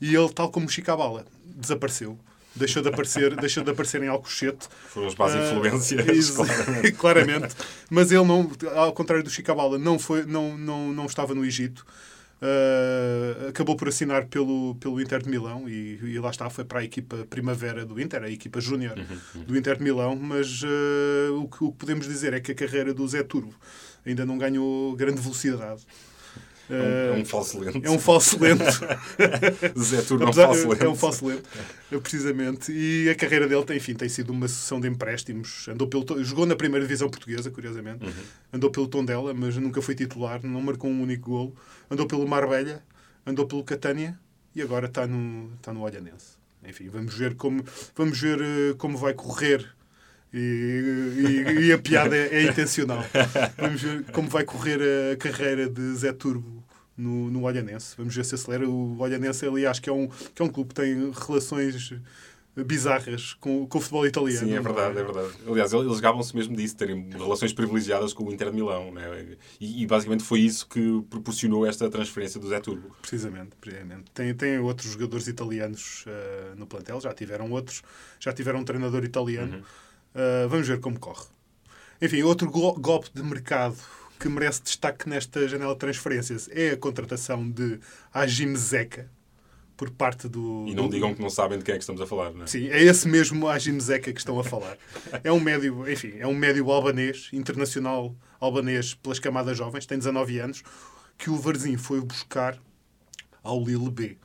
e 0.00 0.14
ele, 0.14 0.28
tal 0.32 0.50
como 0.50 0.68
Chicabala, 0.68 1.24
desapareceu 1.44 2.18
deixou 2.58 2.82
de 2.82 2.88
aparecer, 2.88 3.36
deixou 3.36 3.64
de 3.64 3.70
aparecer 3.70 4.02
em 4.02 4.08
Alcochete. 4.08 4.68
Foram 4.88 5.08
as 5.08 5.14
más 5.14 5.34
influências, 5.34 6.30
uh, 6.30 6.34
claramente. 6.34 6.92
claramente. 6.98 7.56
Mas 7.90 8.12
ele, 8.12 8.24
não, 8.24 8.50
ao 8.74 8.92
contrário 8.92 9.24
do 9.24 9.30
Chicabala, 9.30 9.78
não, 9.78 9.98
foi, 9.98 10.24
não, 10.24 10.56
não, 10.58 10.92
não 10.92 11.06
estava 11.06 11.34
no 11.34 11.44
Egito. 11.44 11.86
Uh, 12.40 13.48
acabou 13.48 13.74
por 13.74 13.88
assinar 13.88 14.26
pelo, 14.26 14.76
pelo 14.76 15.00
Inter 15.00 15.20
de 15.20 15.28
Milão 15.28 15.68
e, 15.68 15.98
e, 16.00 16.18
lá 16.20 16.30
está, 16.30 16.48
foi 16.48 16.64
para 16.64 16.78
a 16.78 16.84
equipa 16.84 17.26
primavera 17.28 17.84
do 17.84 18.00
Inter, 18.00 18.22
a 18.22 18.30
equipa 18.30 18.60
júnior 18.60 18.96
uhum, 18.96 19.18
uhum. 19.34 19.42
do 19.42 19.58
Inter 19.58 19.76
de 19.76 19.82
Milão, 19.82 20.14
mas 20.14 20.62
uh, 20.62 21.34
o, 21.34 21.48
que, 21.48 21.64
o 21.64 21.72
que 21.72 21.78
podemos 21.78 22.06
dizer 22.06 22.32
é 22.34 22.38
que 22.38 22.52
a 22.52 22.54
carreira 22.54 22.94
do 22.94 23.06
Zé 23.08 23.24
Turbo 23.24 23.52
ainda 24.06 24.24
não 24.24 24.38
ganhou 24.38 24.94
grande 24.94 25.20
velocidade. 25.20 25.82
É 26.70 26.74
um, 26.74 27.16
é 27.16 27.20
um 27.20 27.24
falso 27.24 27.58
lento. 27.58 27.80
É 27.82 27.90
um 27.90 27.98
falso 27.98 28.38
lento. 28.38 28.64
Zé 29.80 30.02
Turno 30.02 30.26
é 30.26 30.28
um 30.28 30.32
falso 30.32 30.68
lento. 30.68 30.84
É 30.84 30.88
um 30.88 30.94
falso 30.94 31.26
lento, 31.26 31.48
precisamente. 32.02 32.72
E 32.72 33.08
a 33.08 33.14
carreira 33.14 33.48
dele, 33.48 33.64
enfim, 33.76 33.94
tem 33.94 34.08
sido 34.08 34.30
uma 34.30 34.46
sessão 34.46 34.78
de 34.78 34.86
empréstimos. 34.86 35.66
Andou 35.68 35.88
pelo, 35.88 36.22
jogou 36.22 36.44
na 36.44 36.54
primeira 36.54 36.84
divisão 36.84 37.08
portuguesa, 37.08 37.50
curiosamente. 37.50 38.04
Uhum. 38.04 38.12
Andou 38.52 38.70
pelo 38.70 38.86
Tondela, 38.86 39.32
mas 39.32 39.56
nunca 39.56 39.80
foi 39.80 39.94
titular, 39.94 40.40
não 40.42 40.60
marcou 40.60 40.90
um 40.90 41.02
único 41.02 41.30
golo. 41.30 41.56
Andou 41.90 42.06
pelo 42.06 42.28
Marbella, 42.28 42.82
andou 43.26 43.46
pelo 43.46 43.64
Catânia 43.64 44.18
e 44.54 44.60
agora 44.60 44.86
está 44.86 45.06
no, 45.06 45.52
está 45.54 45.72
no 45.72 45.82
Olhanense. 45.82 46.36
Enfim, 46.66 46.88
vamos 46.88 47.14
ver 47.14 47.34
como, 47.34 47.64
vamos 47.96 48.20
ver 48.20 48.40
eh, 48.40 48.74
como 48.76 48.98
vai 48.98 49.14
correr 49.14 49.77
e, 50.32 50.38
e, 50.38 51.60
e, 51.66 51.72
a 51.72 51.78
piada 51.78 52.16
é, 52.16 52.36
é, 52.36 52.42
intencional. 52.44 53.04
Vamos 53.56 53.82
ver 53.82 54.04
como 54.12 54.28
vai 54.28 54.44
correr 54.44 54.80
a 55.12 55.16
carreira 55.16 55.68
de 55.68 55.94
Zé 55.94 56.12
Turbo 56.12 56.62
no, 56.96 57.30
no 57.30 57.44
Olhanense. 57.44 57.94
Vamos 57.96 58.14
ver 58.14 58.24
se 58.24 58.34
acelera. 58.34 58.68
O 58.68 58.98
Olhanense, 58.98 59.46
aliás, 59.46 59.78
que 59.78 59.88
é 59.88 59.92
um, 59.92 60.08
que 60.34 60.42
é 60.42 60.44
um 60.44 60.48
clube 60.48 60.68
que 60.70 60.74
tem 60.74 61.10
relações 61.12 61.94
bizarras 62.64 63.34
com, 63.34 63.66
com 63.66 63.78
o 63.78 63.80
futebol 63.80 64.06
italiano. 64.06 64.46
Sim, 64.46 64.54
é 64.54 64.60
verdade, 64.60 64.98
é 64.98 65.04
verdade. 65.04 65.32
Aliás, 65.46 65.72
eles 65.72 66.00
gavam-se 66.00 66.34
mesmo 66.34 66.56
disso, 66.56 66.76
terem 66.76 67.08
relações 67.10 67.52
privilegiadas 67.52 68.12
com 68.12 68.24
o 68.24 68.32
Inter 68.32 68.50
de 68.50 68.56
Milão. 68.56 68.92
Né? 68.92 69.36
E, 69.60 69.82
e, 69.82 69.86
basicamente 69.86 70.24
foi 70.24 70.40
isso 70.40 70.66
que 70.68 71.02
proporcionou 71.08 71.66
esta 71.66 71.88
transferência 71.90 72.40
do 72.40 72.48
Zé 72.48 72.60
Turbo. 72.60 72.94
Precisamente, 73.00 73.50
precisamente. 73.60 74.10
Tem, 74.12 74.34
tem 74.34 74.58
outros 74.58 74.92
jogadores 74.92 75.28
italianos 75.28 76.04
uh, 76.06 76.56
no 76.56 76.66
plantel, 76.66 77.00
já 77.00 77.12
tiveram 77.12 77.50
outros, 77.50 77.82
já 78.18 78.32
tiveram 78.32 78.60
um 78.60 78.64
treinador 78.64 79.04
italiano. 79.04 79.56
Uhum. 79.56 79.62
Uh, 80.18 80.48
vamos 80.48 80.66
ver 80.66 80.80
como 80.80 80.98
corre. 80.98 81.26
Enfim, 82.02 82.22
outro 82.22 82.50
golpe 82.50 83.08
de 83.14 83.22
mercado 83.22 83.76
que 84.18 84.28
merece 84.28 84.62
destaque 84.62 85.08
nesta 85.08 85.46
janela 85.46 85.74
de 85.74 85.78
transferências 85.78 86.48
é 86.52 86.70
a 86.70 86.76
contratação 86.76 87.48
de 87.48 87.78
Ajim 88.12 88.56
Zeka 88.56 89.08
por 89.76 89.90
parte 89.90 90.28
do. 90.28 90.64
E 90.66 90.74
não 90.74 90.88
do... 90.88 90.90
digam 90.90 91.14
que 91.14 91.22
não 91.22 91.30
sabem 91.30 91.56
de 91.56 91.64
quem 91.64 91.74
é 91.74 91.78
que 91.78 91.84
estamos 91.84 92.00
a 92.00 92.06
falar, 92.06 92.32
não 92.32 92.42
é? 92.42 92.46
Sim, 92.48 92.66
é 92.68 92.82
esse 92.82 93.06
mesmo 93.06 93.46
Ajim 93.46 93.78
Zeka 93.78 94.12
que 94.12 94.18
estão 94.18 94.40
a 94.40 94.42
falar. 94.42 94.76
é 95.22 95.30
um 95.30 95.38
médio, 95.38 95.88
enfim, 95.88 96.14
é 96.18 96.26
um 96.26 96.34
médio 96.34 96.68
albanês, 96.68 97.28
internacional 97.32 98.12
albanês 98.40 98.94
pelas 98.94 99.20
camadas 99.20 99.56
jovens, 99.56 99.86
tem 99.86 99.98
19 99.98 100.40
anos, 100.40 100.64
que 101.16 101.30
o 101.30 101.36
Varzim 101.36 101.76
foi 101.76 102.00
buscar 102.00 102.58
ao 103.40 103.62
Lille 103.62 103.90
B. 103.90 104.16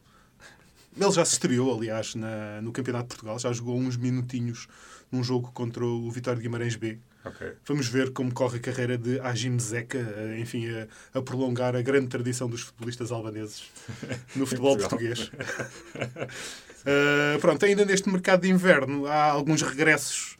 Ele 0.96 1.12
já 1.12 1.26
se 1.26 1.34
estreou, 1.34 1.76
aliás, 1.76 2.14
na, 2.14 2.62
no 2.62 2.72
Campeonato 2.72 3.06
de 3.06 3.10
Portugal, 3.10 3.40
já 3.40 3.52
jogou 3.52 3.76
uns 3.78 3.98
minutinhos 3.98 4.68
num 5.14 5.24
jogo 5.24 5.52
contra 5.52 5.86
o 5.86 6.10
Vitória 6.10 6.38
de 6.38 6.44
Guimarães 6.44 6.76
B. 6.76 6.98
Okay. 7.24 7.54
Vamos 7.66 7.88
ver 7.88 8.12
como 8.12 8.34
corre 8.34 8.58
a 8.58 8.60
carreira 8.60 8.98
de 8.98 9.20
Ajim 9.22 9.58
Zeka, 9.58 9.98
eh, 9.98 10.40
enfim, 10.40 10.68
a, 10.68 11.20
a, 11.20 11.22
prolongar 11.22 11.76
a 11.76 11.82
grande 11.82 12.08
tradição 12.08 12.50
dos 12.50 12.62
futebolistas 12.62 13.12
albaneses 13.12 13.72
no 14.36 14.46
futebol 14.46 14.76
português. 14.76 15.32
uh, 15.96 17.40
pronto, 17.40 17.64
ainda 17.64 17.86
neste 17.86 18.10
mercado 18.10 18.42
de 18.42 18.50
inverno 18.50 19.06
há 19.06 19.24
alguns 19.26 19.62
regressos 19.62 20.36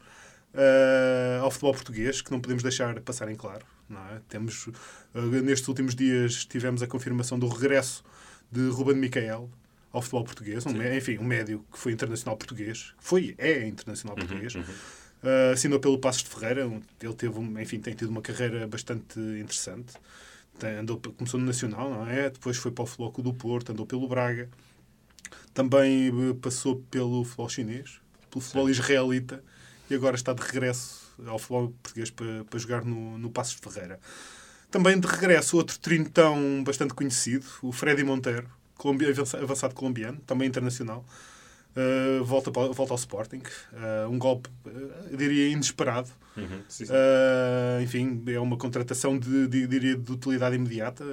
uh, 0.52 1.42
ao 1.42 1.50
futebol 1.50 1.72
português 1.72 2.20
que 2.20 2.30
não 2.30 2.40
podemos 2.40 2.62
deixar 2.62 3.00
passar 3.00 3.30
em 3.30 3.36
claro. 3.36 3.64
É? 3.90 4.20
Temos, 4.28 4.66
uh, 4.66 4.72
nestes 5.42 5.68
últimos 5.68 5.94
dias 5.94 6.44
tivemos 6.44 6.82
a 6.82 6.86
confirmação 6.86 7.38
do 7.38 7.48
regresso 7.48 8.04
de 8.50 8.68
Ruben 8.68 8.96
Micael, 8.96 9.48
ao 9.94 10.02
futebol 10.02 10.24
português, 10.24 10.66
um, 10.66 10.82
enfim, 10.82 11.18
um 11.18 11.24
médio 11.24 11.64
que 11.72 11.78
foi 11.78 11.92
internacional 11.92 12.36
português, 12.36 12.92
foi, 12.98 13.34
é 13.38 13.64
internacional 13.66 14.16
uhum, 14.18 14.26
português, 14.26 14.54
uhum. 14.56 14.62
Uh, 15.22 15.52
assinou 15.54 15.80
pelo 15.80 15.98
Passos 15.98 16.22
de 16.22 16.28
Ferreira, 16.28 16.70
ele 17.00 17.14
teve, 17.14 17.40
enfim, 17.62 17.80
tem 17.80 17.94
tido 17.94 18.10
uma 18.10 18.20
carreira 18.20 18.66
bastante 18.66 19.18
interessante, 19.18 19.94
tem, 20.58 20.74
andou, 20.74 20.98
começou 20.98 21.40
no 21.40 21.46
Nacional, 21.46 21.88
não 21.88 22.06
é? 22.06 22.28
Depois 22.28 22.58
foi 22.58 22.70
para 22.70 22.82
o 22.82 22.86
Floco 22.86 23.22
do 23.22 23.32
Porto, 23.32 23.72
andou 23.72 23.86
pelo 23.86 24.06
Braga, 24.06 24.50
também 25.54 26.08
eh, 26.08 26.34
passou 26.42 26.76
pelo 26.90 27.24
futebol 27.24 27.48
chinês, 27.48 28.00
pelo 28.30 28.42
futebol 28.42 28.68
israelita, 28.68 29.42
e 29.88 29.94
agora 29.94 30.14
está 30.14 30.34
de 30.34 30.42
regresso 30.42 31.10
ao 31.26 31.38
futebol 31.38 31.72
português 31.82 32.10
para, 32.10 32.44
para 32.44 32.58
jogar 32.58 32.84
no, 32.84 33.16
no 33.16 33.30
Passos 33.30 33.58
de 33.58 33.62
Ferreira. 33.62 33.98
Também 34.70 35.00
de 35.00 35.06
regresso 35.06 35.56
outro 35.56 35.78
trintão 35.78 36.62
bastante 36.64 36.92
conhecido, 36.92 37.46
o 37.62 37.72
Freddy 37.72 38.04
Monteiro, 38.04 38.50
avançado 39.42 39.74
colombiano, 39.74 40.18
também 40.26 40.48
internacional. 40.48 41.04
Uh, 41.74 42.24
volta, 42.24 42.52
volta 42.52 42.92
ao 42.92 42.96
Sporting. 42.96 43.42
Uh, 43.72 44.08
um 44.08 44.18
golpe, 44.18 44.48
uh, 44.64 44.70
eu 45.10 45.16
diria, 45.16 45.48
inesperado. 45.48 46.08
Uhum, 46.36 46.62
sim, 46.68 46.86
sim. 46.86 46.92
enfim, 47.82 48.22
é 48.26 48.38
uma 48.38 48.56
contratação 48.56 49.18
de, 49.18 49.48
de, 49.48 49.66
diria, 49.66 49.96
de 49.96 50.12
utilidade 50.12 50.54
imediata 50.54 51.04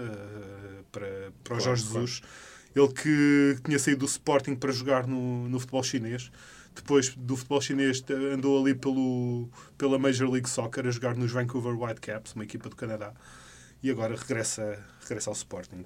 para, 0.91 1.07
para 1.43 1.53
o 1.53 1.57
claro, 1.57 1.63
Jorge 1.63 1.83
Jesus. 1.83 2.19
Claro. 2.19 2.35
Ele 2.73 2.93
que 2.93 3.61
tinha 3.63 3.77
saído 3.77 3.99
do 3.99 4.05
Sporting 4.05 4.55
para 4.55 4.71
jogar 4.71 5.07
no, 5.07 5.47
no 5.49 5.59
futebol 5.59 5.83
chinês. 5.83 6.31
Depois 6.73 7.09
do 7.15 7.35
futebol 7.35 7.59
chinês 7.59 8.03
andou 8.33 8.61
ali 8.61 8.73
pelo, 8.73 9.49
pela 9.77 9.99
Major 9.99 10.29
League 10.29 10.49
Soccer 10.49 10.87
a 10.87 10.91
jogar 10.91 11.15
nos 11.15 11.31
Vancouver 11.31 11.77
Whitecaps, 11.77 12.33
uma 12.33 12.43
equipa 12.43 12.69
do 12.69 12.75
Canadá. 12.75 13.13
E 13.83 13.89
agora 13.89 14.15
regressa, 14.15 14.79
regressa 15.01 15.29
ao 15.29 15.33
Sporting. 15.33 15.83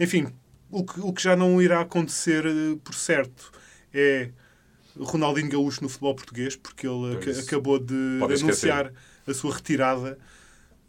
Enfim, 0.00 0.32
o 0.80 0.84
que, 0.84 1.00
o 1.00 1.12
que 1.12 1.22
já 1.22 1.36
não 1.36 1.60
irá 1.62 1.80
acontecer 1.80 2.44
eh, 2.46 2.76
por 2.82 2.94
certo 2.94 3.52
é 3.92 4.30
Ronaldinho 4.98 5.48
Gaúcho 5.50 5.82
no 5.82 5.88
futebol 5.88 6.14
português, 6.14 6.56
porque 6.56 6.86
ele 6.86 7.16
ac 7.16 7.40
acabou 7.40 7.78
de 7.78 7.94
anunciar 8.22 8.92
a 9.26 9.34
sua 9.34 9.54
retirada. 9.54 10.18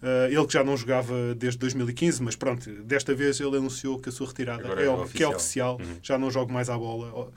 Uh, 0.04 0.28
ele 0.30 0.46
que 0.46 0.54
já 0.54 0.64
não 0.64 0.78
jogava 0.78 1.34
desde 1.36 1.58
2015, 1.58 2.22
mas 2.22 2.36
pronto, 2.36 2.70
desta 2.84 3.16
vez 3.16 3.40
ele 3.40 3.58
anunciou 3.58 3.98
que 3.98 4.10
a 4.10 4.12
sua 4.12 4.28
retirada 4.28 4.68
é, 4.80 4.86
é 4.86 4.90
o- 4.90 5.08
que 5.08 5.24
é 5.24 5.28
oficial. 5.28 5.32
oficial, 5.36 5.78
Uhum. 5.82 5.98
já 6.04 6.18
não 6.18 6.30
jogo 6.30 6.54
mais 6.54 6.70
à 6.70 6.78
bola. 6.78 7.32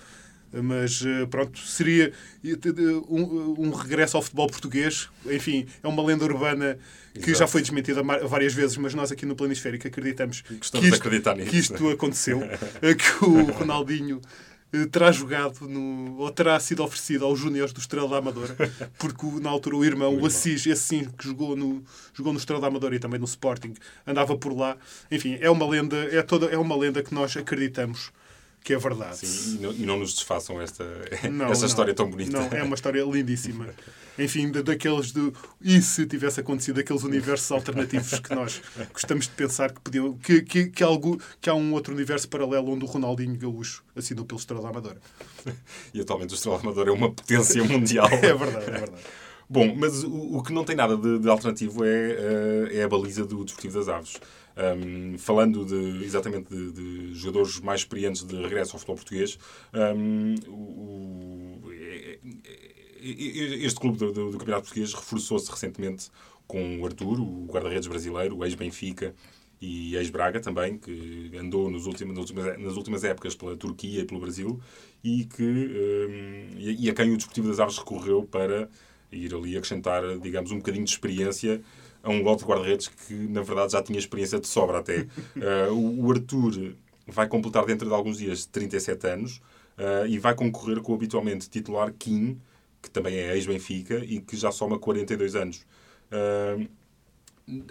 Mas 0.53 1.03
uh, 1.03 1.27
pronto, 1.29 1.59
seria 1.59 2.13
uh, 2.45 3.07
um, 3.15 3.67
um 3.67 3.71
regresso 3.71 4.17
ao 4.17 4.23
futebol 4.23 4.47
português. 4.49 5.09
Enfim, 5.27 5.67
é 5.83 5.89
uma 5.89 6.03
lenda 6.03 6.25
urbana 6.25 6.79
que 7.15 7.21
Exato. 7.31 7.39
já 7.39 7.47
foi 7.47 7.61
desmentida 7.61 8.03
várias 8.03 8.55
vezes, 8.55 8.77
mas 8.77 8.95
nós 8.95 9.11
aqui 9.13 9.27
no 9.27 9.35
Planisférico 9.37 9.87
acreditamos 9.89 10.43
Gostamos 10.59 10.89
que 10.89 10.95
isto, 10.95 11.35
nisso. 11.35 11.51
que 11.51 11.57
isto 11.59 11.89
aconteceu, 11.91 12.41
eh, 12.81 12.95
que 12.95 13.25
o 13.25 13.43
Ronaldinho 13.59 14.21
eh, 14.73 14.87
terá 14.87 15.11
jogado 15.11 15.67
no, 15.69 16.17
ou 16.19 16.31
terá 16.31 16.61
sido 16.61 16.83
oferecido 16.85 17.25
aos 17.25 17.39
júniores 17.41 17.73
do 17.73 17.81
Estrela 17.81 18.09
da 18.09 18.19
Amadora, 18.19 18.55
porque 18.99 19.27
o- 19.27 19.41
na 19.41 19.51
altura 19.51 19.77
o 19.77 19.85
irmão, 19.85 20.15
o 20.21 20.25
Assis, 20.27 20.65
esse 20.67 20.81
sim, 20.83 21.05
que 21.19 21.25
jogou 21.27 21.57
no, 21.57 21.83
jogou 22.15 22.33
no 22.33 22.39
Estrela 22.39 22.61
da 22.61 22.69
Amadora 22.69 22.95
e 22.95 22.99
também 23.01 23.19
no 23.19 23.25
Sporting, 23.27 23.75
andava 24.07 24.37
por 24.39 24.57
lá. 24.57 24.77
Enfim, 25.11 25.39
é 25.41 25.51
uma 25.51 25.67
lenda, 25.69 25.97
é 25.97 26.23
toda, 26.23 26.47
é 26.47 26.57
uma 26.57 26.77
lenda 26.77 27.03
que 27.03 27.13
nós 27.13 27.37
acreditamos 27.37 28.13
que 28.63 28.73
é 28.75 28.79
verdade. 28.79 29.27
Sim, 29.27 29.57
e, 29.57 29.63
não, 29.63 29.73
e 29.73 29.87
não 29.87 29.99
nos 29.99 30.15
desfaçam 30.15 30.61
esta, 30.61 30.85
Não, 31.31 31.47
esta 31.47 31.61
não. 31.63 31.67
história 31.69 31.95
tão 31.95 32.11
bonita. 32.11 32.33
Não, 32.33 32.47
é 32.59 32.63
uma 32.63 32.75
história 32.75 33.03
lindíssima. 33.03 33.67
Enfim, 34.19 34.51
da- 34.51 34.63
daqueles 34.63 35.13
do. 35.13 35.33
E 35.63 35.81
se 35.81 36.05
tivesse 36.05 36.41
acontecido 36.41 36.81
aqueles 36.81 37.05
universos 37.05 37.51
alternativos 37.53 38.19
que 38.19 38.35
nós 38.35 38.61
gostamos 38.93 39.27
de 39.27 39.33
pensar 39.33 39.73
que 39.73 39.81
podiam. 39.81 40.15
Que, 40.19 40.43
que, 40.43 40.67
que, 40.67 40.83
algo, 40.83 41.21
que 41.41 41.49
há 41.49 41.55
um 41.55 41.73
outro 41.73 41.95
universo 41.95 42.29
paralelo 42.29 42.73
onde 42.73 42.85
o 42.85 42.89
Ronaldinho 42.89 43.37
Gaúcho 43.39 43.85
assinou 43.95 44.25
pelo 44.25 44.41
Estrela 44.41 44.69
Amadora. 44.71 45.01
E 45.95 46.01
atualmente 46.01 46.33
o 46.33 46.35
Estrela 46.35 46.59
Amador 46.59 46.89
é 46.89 46.91
uma 46.91 47.11
potência 47.13 47.63
mundial. 47.65 48.09
É 48.13 48.35
verdade, 48.35 48.67
é 48.67 48.71
verdade. 48.71 49.03
Bom, 49.49 49.75
mas 49.77 50.05
o, 50.05 50.37
o 50.39 50.43
que 50.43 50.53
não 50.53 50.65
tem 50.65 50.77
nada 50.77 50.97
de, 50.97 51.19
de 51.21 51.29
alternativo 51.29 51.85
é, 51.85 51.89
eh, 52.71 52.79
é 52.81 52.83
a 52.85 52.89
baliza 52.89 53.25
do 53.25 53.45
Desportivo 53.45 53.79
das 53.79 53.89
Aves. 53.89 54.21
Um, 54.77 55.17
falando 55.17 55.65
de, 55.65 56.05
exatamente 56.05 56.51
de, 56.53 56.73
de 56.73 57.15
jogadores 57.15 57.61
mais 57.61 57.81
experientes 57.81 58.25
de 58.25 58.35
regresso 58.37 58.73
ao 58.75 58.79
futebol 58.81 58.97
português, 58.97 59.39
um, 59.73 60.35
o- 60.49 61.61
o- 61.65 61.73
é- 61.73 62.19
é- 63.01 63.65
este 63.65 63.79
clube 63.79 63.97
do, 63.99 64.13
do- 64.13 64.31
do 64.33 64.39
Campeonato 64.39 64.65
Português 64.65 64.93
reforçou-se 64.93 65.49
recentemente 65.51 66.09
com 66.47 66.81
o 66.81 66.85
Arthur, 66.87 67.21
o 67.21 67.47
guarda-redes 67.47 67.87
brasileiro, 67.89 68.37
o 68.37 68.45
ex-Benfica 68.45 69.15
e 69.61 69.95
ex-Braga 69.97 70.41
também, 70.41 70.77
que 70.79 71.31
andou 71.39 71.71
nos 71.71 71.87
últimos, 71.87 72.17
nas, 72.17 72.31
últimas, 72.31 72.59
nas 72.61 72.77
últimas 72.77 73.05
épocas 73.05 73.35
pela 73.37 73.57
Turquia 73.57 74.01
e 74.01 74.05
pelo 74.05 74.21
Brasil 74.21 74.61
e, 75.05 75.25
que, 75.25 75.43
um, 75.43 76.59
e, 76.59 76.87
e 76.87 76.91
a 76.91 76.95
quem 76.95 77.13
o 77.13 77.17
Desportivo 77.17 77.49
das 77.49 77.61
Aves 77.61 77.79
recorreu 77.79 78.25
para 78.25 78.69
ir 79.13 79.35
ali 79.35 79.57
acrescentar, 79.57 80.03
digamos, 80.19 80.51
um 80.51 80.59
bocadinho 80.59 80.85
de 80.85 80.91
experiência 80.91 81.61
a 82.03 82.11
um 82.11 82.23
golpe 82.23 82.43
de 82.43 82.49
guarda-redes 82.49 82.89
que, 82.89 83.15
na 83.15 83.43
verdade, 83.43 83.73
já 83.73 83.83
tinha 83.83 83.99
experiência 83.99 84.39
de 84.39 84.47
sobra 84.47 84.79
até. 84.79 85.07
Uh, 85.37 85.73
o, 85.75 86.07
o 86.07 86.11
Arthur 86.13 86.75
vai 87.07 87.27
completar 87.27 87.65
dentro 87.65 87.89
de 87.89 87.95
alguns 87.95 88.19
dias 88.19 88.47
37 88.47 89.07
anos 89.07 89.37
uh, 89.79 90.07
e 90.07 90.19
vai 90.19 90.35
concorrer 90.35 90.81
com 90.81 90.93
o 90.93 90.95
habitualmente 90.95 91.49
titular 91.49 91.93
Kim, 91.99 92.41
que 92.83 92.91
também 92.91 93.17
é 93.17 93.35
ex-Benfica 93.35 94.05
e 94.05 94.21
que 94.21 94.37
já 94.37 94.53
soma 94.53 94.79
42 94.79 95.35
anos. 95.35 95.67
Uh, 96.13 96.69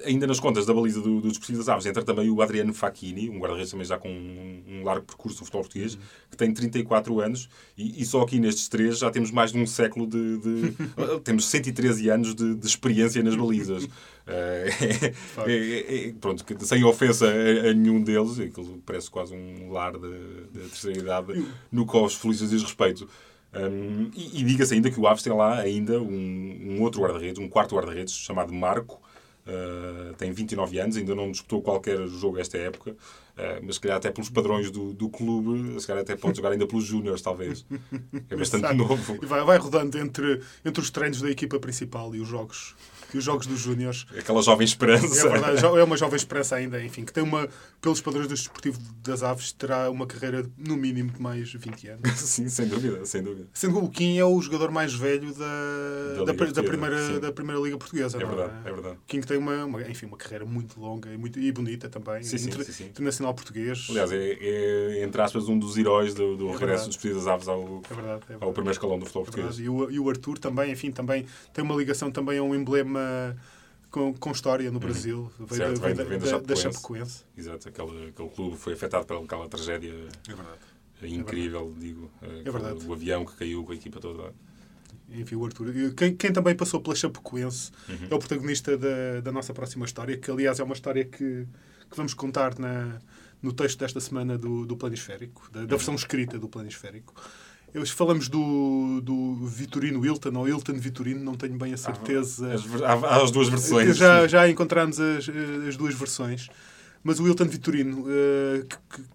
ainda 0.05 0.25
nas 0.25 0.39
contas 0.39 0.65
da 0.65 0.74
baliza 0.74 1.01
do, 1.01 1.22
do 1.22 1.27
Desportivo 1.27 1.60
das 1.60 1.69
Aves 1.69 1.86
entra 1.86 2.03
também 2.03 2.29
o 2.29 2.41
Adriano 2.41 2.74
Facchini, 2.74 3.29
um 3.29 3.39
guarda-redes 3.39 3.72
também 3.72 3.86
já 3.86 3.98
com 3.98 4.10
um, 4.10 4.63
um 4.67 4.84
largo 4.84 5.05
percurso 5.05 5.39
no 5.39 5.46
futebol 5.46 5.62
português, 5.62 5.98
que 6.29 6.38
tem 6.38 6.53
34 6.53 7.19
anos 7.19 7.50
e, 7.77 8.01
e 8.01 8.05
só 8.05 8.22
aqui 8.22 8.39
nestes 8.39 8.67
três 8.67 8.98
já 8.98 9.12
temos 9.12 9.31
mais 9.31 9.51
de 9.51 9.60
um 9.60 9.65
século 9.67 10.07
de... 10.07 10.38
de 10.39 10.74
temos 11.24 11.46
113 11.48 12.10
anos 12.10 12.36
de, 12.36 12.55
de 12.55 12.67
experiência 12.67 13.22
nas 13.24 13.36
balizas. 13.36 13.88
Eh, 14.29 14.67
é- 15.48 15.53
é- 15.53 16.07
é- 16.10 16.13
pronto, 16.19 16.43
sem 16.65 16.84
ofensa 16.84 17.27
a, 17.27 17.69
a 17.69 17.74
nenhum 17.74 18.03
deles, 18.03 18.38
aquilo 18.38 18.77
parece 18.86 19.10
quase 19.10 19.34
um 19.34 19.72
lar 19.72 19.93
da 19.93 20.00
da 20.10 20.60
terceira 20.67 21.00
idade, 21.00 21.46
no 21.72 21.86
qual 21.86 22.03
os 22.03 22.15
felizes 22.15 22.50
diz 22.50 22.62
respeito. 22.62 23.07
Um, 23.53 24.12
e 24.13 24.41
e 24.41 24.43
diga-se 24.43 24.74
ainda 24.74 24.91
que 24.91 25.00
o 25.00 25.07
Aves 25.07 25.24
tem 25.24 25.31
lá 25.31 25.57
ainda 25.60 26.01
um, 26.01 26.57
um 26.62 26.81
outro 26.81 27.01
guarda-redes, 27.01 27.39
um 27.39 27.48
quarto 27.48 27.75
guarda-redes, 27.75 28.13
chamado 28.13 28.53
Marco, 28.53 29.01
Uh, 29.48 30.13
tem 30.16 30.30
29 30.30 30.77
anos, 30.77 30.98
ainda 30.98 31.16
não 31.16 31.32
disputou 31.32 31.62
qualquer 31.62 32.06
jogo 32.08 32.38
esta 32.38 32.58
época, 32.58 32.92
uh, 32.92 33.63
mas 33.63 33.75
se 33.75 33.82
calhar 33.82 33.96
até 33.96 34.12
pelos 34.12 34.30
padrões 34.30 34.70
do, 34.70 34.94
do 34.94 35.08
clube, 35.08 35.80
se 35.80 35.88
calhar 35.88 36.04
até 36.04 36.18
pode 36.18 36.36
jogar 36.36 36.51
ainda 36.51 36.68
pelos 36.68 36.84
Júniores, 36.84 37.22
talvez. 37.22 37.66
É 38.30 38.36
bastante 38.36 38.74
novo. 38.74 39.18
E 39.22 39.25
vai, 39.25 39.42
vai 39.46 39.58
rodando 39.58 39.98
entre, 39.98 40.42
entre 40.66 40.82
os 40.82 40.92
treinos 40.92 41.22
da 41.22 41.30
equipa 41.32 41.58
principal 41.60 42.13
e 42.13 42.20
os 42.20 42.27
jogos, 42.27 42.75
e 43.14 43.18
os 43.18 43.24
jogos 43.24 43.48
dos 43.48 43.60
Júniores. 43.60 44.06
Aquela 44.18 44.42
jovem 44.42 44.66
esperança. 44.66 45.28
É 45.28 45.30
verdade, 45.30 45.66
é 45.66 45.84
uma 45.84 45.98
jovem 45.98 46.16
esperança 46.16 46.56
ainda, 46.56 46.84
enfim, 46.84 47.06
que 47.06 47.14
tem 47.14 47.24
uma, 47.24 47.48
pelos 47.82 48.02
padrões 48.02 48.28
do 48.28 48.34
Desportivo 48.34 48.80
das 49.04 49.24
Aves, 49.24 49.52
terá 49.52 49.90
uma 49.90 50.06
carreira 50.06 50.46
no 50.58 50.76
mínimo 50.76 51.12
de 51.12 51.22
mais 51.22 51.52
20 51.52 51.88
anos. 51.90 52.12
Sim, 52.20 52.50
sem 52.50 52.68
dúvida, 52.68 53.06
sem 53.06 53.22
dúvida. 53.22 53.48
Sendo 53.54 53.80
que 53.80 53.86
o 53.86 53.90
Kim 53.90 54.18
é 54.18 54.26
o 54.26 54.42
jogador 54.42 54.72
mais 54.72 54.94
velho 54.94 55.34
da, 55.34 56.24
Da 56.26 56.34
da, 56.34 56.46
da 56.52 56.64
primeira, 56.64 57.08
sim. 57.08 57.20
da 57.20 57.32
primeira 57.32 57.62
Liga 57.62 57.78
Portuguesa. 57.78 58.18
É 58.18 58.22
não 58.22 58.28
verdade, 58.28 58.54
é 58.66 58.72
verdade. 58.72 58.96
O 58.96 59.06
Kim 59.08 59.22
tem 59.22 59.38
uma, 59.38 59.66
uma, 59.66 59.82
enfim, 59.90 60.06
uma 60.06 60.18
carreira 60.18 60.46
muito 60.46 60.80
longa 60.80 61.10
e, 61.14 61.18
muito, 61.18 61.40
e 61.40 61.52
bonita 61.52 61.90
também. 61.90 62.24
Sim, 62.24 62.38
sim, 62.38 62.52
sim. 62.64 62.86
Internacional 62.86 63.34
português. 63.34 63.88
Aliás, 63.90 64.12
é, 64.12 64.38
é, 64.40 65.04
entre 65.04 65.22
aspas, 65.22 65.48
um 65.48 65.58
dos 65.58 65.78
heróis 65.78 66.14
do, 66.14 66.36
do 66.36 66.50
É 66.50 66.52
regresso 66.54 66.86
dos 66.86 66.96
Desportivos 66.96 67.24
das 67.24 67.34
Aves 67.34 67.48
ao, 67.48 67.82
É 67.90 67.94
verdade, 67.94 68.22
é 68.30 68.34
ao 68.40 68.52
primeiro 68.52 68.72
escalão 68.72 69.00
do 69.00 69.06
futebol 69.06 69.24
É 69.24 69.26
português. 69.26 69.60
E 69.60 69.70
o, 69.70 69.90
e 69.90 70.00
o 70.00 70.10
Arthur 70.10 70.38
também, 70.38 70.72
enfim, 70.72 70.92
também 70.92 71.26
tem 71.54 71.64
uma 71.64 71.76
ligação 71.76 72.12
também 72.12 72.38
a 72.38 72.44
um 72.44 72.54
emblema 72.56 72.97
com, 73.89 74.13
com 74.13 74.32
história 74.32 74.70
no 74.72 74.80
Brasil. 74.80 75.32
Veio, 75.39 75.42
Uhum. 75.42 75.48
Certo, 75.58 75.80
da, 75.82 75.88
vem 75.88 75.96
veio 75.96 75.96
da- 75.96 76.04
vem 76.04 76.20
da 76.20 76.25
da, 76.25 76.32
da 76.39 76.56
Chapecoense. 76.56 76.74
Chapecoense. 76.74 77.24
Exato, 77.38 77.70
aquele, 77.70 78.10
aquele 78.10 78.30
clube 78.30 78.58
foi 78.58 78.74
afetado 78.74 79.06
por 79.06 79.18
aquela 79.24 79.48
tragédia 79.48 79.94
É 80.27 80.34
verdade. 80.36 81.16
incrível, 81.16 81.74
digo. 81.77 82.12
É 82.22 82.50
verdade. 82.51 82.86
O 82.86 82.94
avião 82.94 83.25
que 83.25 83.36
caiu 83.36 83.63
com 83.63 83.72
a 83.72 83.75
equipa 83.75 84.00
toda. 84.00 84.34
Enfim, 85.10 85.36
o 85.36 85.46
Arthur. 85.46 85.68
Quem, 85.96 86.16
quem 86.16 86.34
também 86.34 86.54
passou 86.56 86.82
pela 86.82 86.96
Chapecoense 86.96 87.72
Uhum. 87.88 88.08
é 88.12 88.16
o 88.16 88.20
protagonista 88.20 88.77
da, 88.77 89.22
da 89.22 89.32
nossa 89.32 89.54
próxima 89.54 89.86
história, 89.86 90.18
que 90.18 90.30
aliás 90.30 90.60
é 90.60 90.63
uma 90.63 90.74
história 90.74 91.06
que, 91.06 91.48
que 91.89 91.96
vamos 91.96 92.13
contar 92.13 92.60
na, 92.60 93.00
no 93.42 93.54
texto 93.54 93.80
desta 93.80 94.01
semana 94.01 94.38
do, 94.38 94.66
do 94.66 94.75
Planisférico, 94.75 95.50
da, 95.51 95.62
da 95.62 95.66
versão 95.68 95.96
escrita 95.96 96.38
do 96.38 96.50
Planisférico. 96.50 97.13
Hoje 97.76 97.92
falamos 97.92 98.28
do, 98.28 99.02
do 99.02 99.36
Vitorino 99.46 100.00
Wilton, 100.00 100.32
ou 100.36 100.44
Wilton 100.46 100.74
Vitorino, 100.74 101.24
não 101.24 101.36
tenho 101.36 101.56
bem 101.58 101.74
a 101.74 101.78
certeza. 101.78 102.58
Ver- 102.58 102.84
há, 102.84 102.94
há 102.94 103.24
as 103.24 103.30
duas 103.32 103.50
versões. 103.50 103.98
Já, 103.98 104.28
já 104.28 104.50
encontramos 104.50 105.00
as, 105.00 105.28
eh, 105.30 105.68
as 105.68 105.78
duas 105.78 105.94
versões. 105.94 106.48
Mas 107.04 107.20
o 107.20 107.24
Wilton 107.24 107.46
Vitorino, 107.46 108.06
eh, 108.10 108.66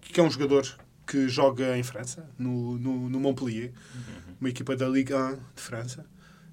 que, 0.01 0.11
que- 0.13 0.19
é 0.19 0.23
um 0.23 0.29
jogador 0.31 0.65
que 1.05 1.27
joga 1.27 1.77
em 1.77 1.83
França, 1.83 2.29
no, 2.39 2.77
no, 2.77 3.09
no 3.09 3.19
Montpellier, 3.19 3.71
uma 4.39 4.49
equipa 4.49 4.75
da 4.75 4.87
Ligue 4.87 5.13
1 5.13 5.33
de 5.55 5.61
França. 5.61 6.05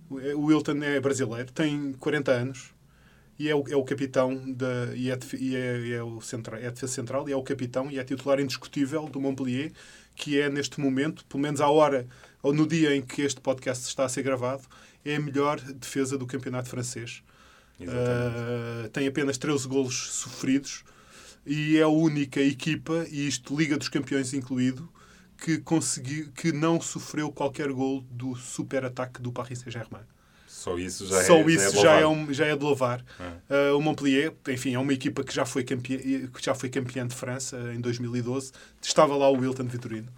O 0.09 0.47
Wilton 0.47 0.83
é 0.83 0.99
brasileiro, 0.99 1.52
tem 1.52 1.92
40 1.92 2.33
anos 2.33 2.71
e 3.38 3.49
é 3.49 3.54
o, 3.54 3.64
é 3.69 3.76
o 3.76 3.85
capitão 3.85 4.52
da, 4.52 4.92
e, 4.97 5.09
é, 5.09 5.19
e 5.38 5.54
é, 5.54 5.90
é 5.92 6.02
o 6.02 6.21
centra, 6.21 6.59
é 6.59 6.66
a 6.66 6.71
defesa 6.71 6.92
central 6.92 7.28
e 7.28 7.33
é 7.33 7.37
o 7.37 7.42
capitão 7.45 7.88
e 7.88 7.99
é 8.00 8.02
titular 8.02 8.40
indiscutível 8.40 9.09
do 9.09 9.21
Montpellier, 9.21 9.71
que 10.14 10.40
é 10.40 10.48
neste 10.48 10.80
momento, 10.80 11.24
pelo 11.26 11.42
menos 11.42 11.60
à 11.60 11.68
hora 11.68 12.06
ou 12.42 12.52
no 12.52 12.66
dia 12.66 12.94
em 12.94 13.02
que 13.02 13.22
este 13.22 13.40
podcast 13.40 13.86
está 13.86 14.04
a 14.04 14.08
ser 14.08 14.22
gravado, 14.22 14.62
é 15.04 15.16
a 15.16 15.20
melhor 15.20 15.60
defesa 15.60 16.16
do 16.16 16.26
campeonato 16.26 16.68
francês. 16.68 17.22
Uh, 17.80 18.88
tem 18.90 19.06
apenas 19.06 19.38
13 19.38 19.66
golos 19.66 20.12
sofridos 20.12 20.84
e 21.46 21.78
é 21.78 21.82
a 21.82 21.88
única 21.88 22.40
equipa, 22.40 23.06
e 23.10 23.26
isto 23.26 23.56
Liga 23.56 23.78
dos 23.78 23.88
Campeões 23.88 24.34
incluído, 24.34 24.88
que, 25.38 25.58
conseguiu, 25.58 26.30
que 26.32 26.52
não 26.52 26.80
sofreu 26.80 27.32
qualquer 27.32 27.72
gol 27.72 28.02
do 28.10 28.36
super-ataque 28.36 29.22
do 29.22 29.32
Paris 29.32 29.60
Saint-Germain. 29.60 30.04
Só 30.60 30.78
isso 30.78 31.06
já 31.06 31.22
Só 31.22 31.36
é, 31.36 31.46
isso 31.46 31.74
já 31.76 31.80
já 31.80 31.96
é, 31.96 32.02
é, 32.02 32.04
louvável. 32.04 32.10
um, 32.10 32.34
já 32.34 32.46
é 32.46 32.54
de 32.54 32.62
louvar. 32.62 33.04
É. 33.48 33.70
Uh, 33.70 33.78
o 33.78 33.80
Montpellier, 33.80 34.30
enfim, 34.46 34.74
é 34.74 34.78
uma 34.78 34.92
equipa 34.92 35.24
que 35.24 35.34
já 35.34 35.46
foi 35.46 35.64
campeã, 35.64 35.96
que 35.96 36.44
já 36.44 36.54
foi 36.54 36.68
campeã 36.68 37.06
de 37.06 37.14
França 37.14 37.56
em 37.74 37.80
2012. 37.80 38.52
Estava 38.82 39.16
lá 39.16 39.30
o 39.30 39.38
Wilton 39.38 39.64
Vitorino. 39.64 40.08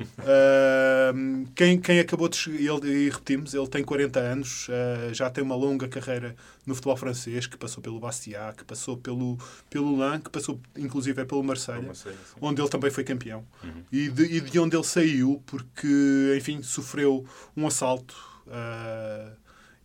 Uh, 0.00 1.46
quem, 1.54 1.80
quem 1.80 2.00
acabou 2.00 2.28
de 2.28 2.50
ele, 2.50 3.06
e 3.06 3.10
repetimos, 3.10 3.54
ele 3.54 3.68
tem 3.68 3.84
40 3.84 4.18
anos, 4.18 4.66
uh, 4.70 5.14
já 5.14 5.30
tem 5.30 5.44
uma 5.44 5.54
longa 5.54 5.86
carreira 5.86 6.34
no 6.66 6.74
futebol 6.74 6.96
francês, 6.96 7.46
que 7.46 7.56
passou 7.56 7.80
pelo 7.80 8.00
Bastia, 8.00 8.52
que 8.56 8.64
passou 8.64 8.96
pelo, 8.96 9.38
pelo 9.70 9.94
Lan, 9.96 10.18
que 10.18 10.30
passou 10.30 10.60
inclusive 10.76 11.22
é 11.22 11.24
pelo 11.24 11.44
Marseille 11.44 11.88
sim. 11.94 12.10
onde 12.40 12.60
ele 12.60 12.68
também 12.68 12.90
foi 12.90 13.04
campeão. 13.04 13.44
Uhum. 13.62 13.84
E, 13.92 14.08
de, 14.08 14.24
e 14.24 14.40
de 14.40 14.58
onde 14.58 14.74
ele 14.74 14.82
saiu, 14.82 15.40
porque, 15.46 16.34
enfim, 16.36 16.60
sofreu 16.60 17.24
um 17.56 17.68
assalto. 17.68 18.16
ah, 18.50 19.30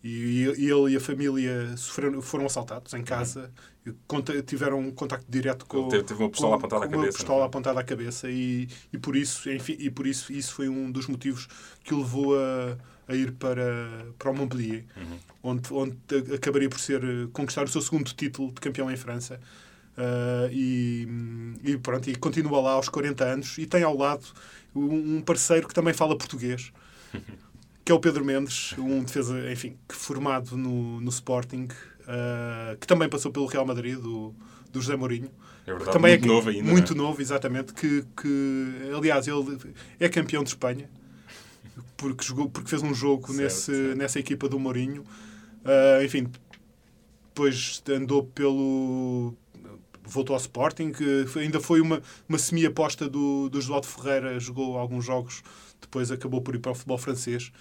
e, 0.03 0.43
e 0.57 0.69
ele 0.69 0.93
e 0.93 0.95
a 0.95 0.99
família 0.99 1.75
sofreram, 1.77 2.21
foram 2.21 2.45
assaltados 2.45 2.93
em 2.93 3.03
casa. 3.03 3.51
E 3.85 3.93
conta- 4.07 4.41
tiveram 4.43 4.79
um 4.79 4.91
contacto 4.91 5.25
direto 5.29 5.65
com. 5.65 5.87
Teve- 5.87 6.03
teve 6.03 6.21
uma 6.23 6.29
pistola 6.29 6.51
com- 6.51 6.59
apontada 6.59 6.85
à 6.85 6.87
com 6.87 6.93
uma 6.95 7.01
cabeça, 7.01 7.17
pistola 7.17 7.37
não 7.39 7.45
é? 7.45 7.47
apontada 7.47 7.79
à 7.79 7.83
cabeça. 7.83 8.29
E, 8.29 8.67
e 8.91 8.97
por 8.97 9.15
isso, 9.15 9.49
enfim, 9.49 9.75
e 9.79 9.89
por 9.89 10.05
isso, 10.05 10.31
isso 10.31 10.53
foi 10.53 10.67
um 10.69 10.91
dos 10.91 11.07
motivos 11.07 11.47
que 11.83 11.93
o 11.93 11.99
levou 11.99 12.35
a, 12.37 12.77
a 13.07 13.15
ir 13.15 13.31
para, 13.33 14.05
para 14.19 14.29
o 14.31 14.35
Montpellier, 14.35 14.83
onde, 15.41 15.73
onde 15.73 15.95
acabaria 16.35 16.69
por 16.69 16.79
ser 16.79 17.01
eh, 17.03 17.27
conquistar 17.31 17.63
o 17.63 17.67
seu 17.69 17.81
segundo 17.81 18.13
título 18.13 18.49
de 18.49 18.59
campeão 18.59 18.91
em 18.91 18.97
França. 18.97 19.39
Uh, 19.97 20.51
e, 20.51 21.07
e 21.63 21.77
pronto, 21.77 22.07
e 22.07 22.15
continua 22.15 22.61
lá 22.61 22.73
aos 22.73 22.87
40 22.87 23.23
anos 23.23 23.57
e 23.57 23.65
tem 23.65 23.81
ao 23.81 23.97
lado 23.97 24.25
um 24.75 25.15
um 25.17 25.21
parceiro 25.21 25.67
que 25.67 25.73
também 25.73 25.91
fala 25.91 26.15
português, 26.15 26.71
que 27.87 27.91
é 27.93 27.95
o 27.95 28.01
Pedro 28.01 28.25
Mendes, 28.25 28.75
um 28.77 29.01
defesa, 29.01 29.49
enfim, 29.49 29.77
que 29.87 29.95
formado 29.95 30.57
no, 30.57 30.99
no 30.99 31.07
Sporting, 31.09 31.69
uh, 32.01 32.77
que 32.77 32.85
também 32.85 33.07
passou 33.07 33.31
pelo 33.31 33.45
Real 33.45 33.65
Madrid, 33.65 33.97
do, 33.97 34.35
do 34.73 34.81
José 34.81 34.97
Mourinho. 34.97 35.31
É 35.65 35.71
verdade, 35.71 35.93
também 35.93 36.11
muito 36.17 36.25
é, 36.25 36.27
novo 36.27 36.49
ainda. 36.49 36.69
Muito 36.69 36.91
é? 36.91 36.95
novo, 36.97 37.21
exatamente. 37.21 37.73
Que, 37.73 38.03
que, 38.21 38.91
aliás, 38.93 39.25
ele 39.25 39.57
é 40.01 40.09
campeão 40.09 40.43
de 40.43 40.49
Espanha, 40.49 40.89
porque, 41.95 42.25
jogou, 42.25 42.49
porque 42.49 42.69
fez 42.69 42.83
um 42.83 42.93
jogo 42.93 43.27
Certo, 43.27 43.41
nesse, 43.41 43.73
certo. 43.73 43.97
nessa 43.97 44.19
equipa 44.19 44.49
do 44.49 44.59
Mourinho. 44.59 45.03
Uh, 45.63 46.03
enfim, 46.03 46.29
depois 47.29 47.81
andou 47.89 48.25
pelo. 48.25 49.33
Voltou 50.07 50.33
ao 50.33 50.39
Sporting, 50.39 50.91
que 50.91 51.25
ainda 51.39 51.59
foi 51.59 51.81
uma, 51.81 52.01
uma 52.27 52.37
semi-aposta 52.37 53.07
do, 53.09 53.49
do 53.49 53.59
Josualdo 53.61 53.87
Ferreira, 53.87 54.39
jogou 54.39 54.77
alguns 54.77 55.05
jogos, 55.05 55.43
depois 55.81 56.11
acabou 56.11 56.41
por 56.41 56.55
ir 56.55 56.59
para 56.59 56.71
o 56.71 56.75
futebol 56.75 56.97
francês. 56.97 57.51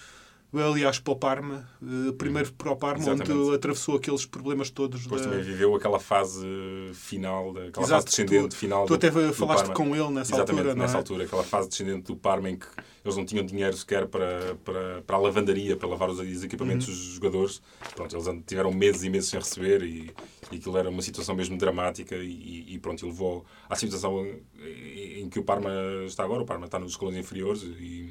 Aliás, 0.62 0.98
para 0.98 1.12
o 1.12 1.16
Parma, 1.16 1.68
eh, 1.82 2.12
primeiro 2.16 2.52
para 2.52 2.70
o 2.72 2.76
Parma, 2.76 3.04
onde 3.10 3.54
atravessou 3.54 3.96
aqueles 3.96 4.24
problemas 4.24 4.70
todos. 4.70 5.02
Depois 5.02 5.22
da- 5.22 5.28
também 5.30 5.44
viveu 5.44 5.74
aquela 5.74 5.98
fase 6.00 6.46
final, 6.94 7.50
aquela 7.50 7.66
Exato, 7.66 7.88
fase 7.88 8.04
descendente 8.06 8.48
tu- 8.50 8.56
final 8.56 8.84
tu 8.86 8.88
do, 8.90 8.94
até 8.94 9.10
do 9.10 9.32
falaste 9.34 9.66
Parma. 9.66 9.74
com 9.74 9.94
ele 9.96 10.08
nessa 10.10 10.34
Exatamente, 10.34 10.50
altura, 10.50 10.74
não 10.74 10.82
nessa 10.82 10.94
é? 10.94 10.98
altura, 10.98 11.24
aquela 11.24 11.42
fase 11.44 11.68
descendente 11.68 12.06
do 12.06 12.16
Parma 12.16 12.50
em 12.50 12.56
que 12.56 12.66
eles 13.04 13.16
não 13.16 13.24
tinham 13.24 13.44
dinheiro 13.46 13.76
sequer 13.76 14.06
para, 14.06 14.56
para, 14.64 15.02
para 15.02 15.16
a 15.16 15.18
lavandaria, 15.20 15.76
para 15.76 15.88
lavar 15.88 16.10
os, 16.10 16.18
os 16.18 16.42
equipamentos 16.44 16.86
Uhum. 16.88 16.94
dos 16.94 17.02
jogadores. 17.04 17.62
Pronto, 17.94 18.16
eles 18.16 18.42
tiveram 18.46 18.72
meses 18.72 19.02
e 19.04 19.10
meses 19.10 19.28
sem 19.30 19.38
receber 19.38 19.82
e, 19.82 20.10
e 20.50 20.56
aquilo 20.56 20.76
era 20.76 20.88
uma 20.90 21.02
situação 21.02 21.34
mesmo 21.34 21.56
dramática 21.56 22.16
e, 22.16 22.64
e 22.74 22.78
pronto, 22.78 23.04
e 23.04 23.08
levou 23.08 23.44
à 23.68 23.76
situação 23.76 24.26
em, 24.26 25.22
em 25.22 25.28
que 25.28 25.38
o 25.38 25.42
Parma 25.44 25.70
está 26.06 26.24
agora. 26.24 26.42
O 26.42 26.46
Parma 26.46 26.66
está 26.66 26.78
nos 26.78 26.92
escalões 26.92 27.16
inferiores 27.16 27.62
e 27.62 28.10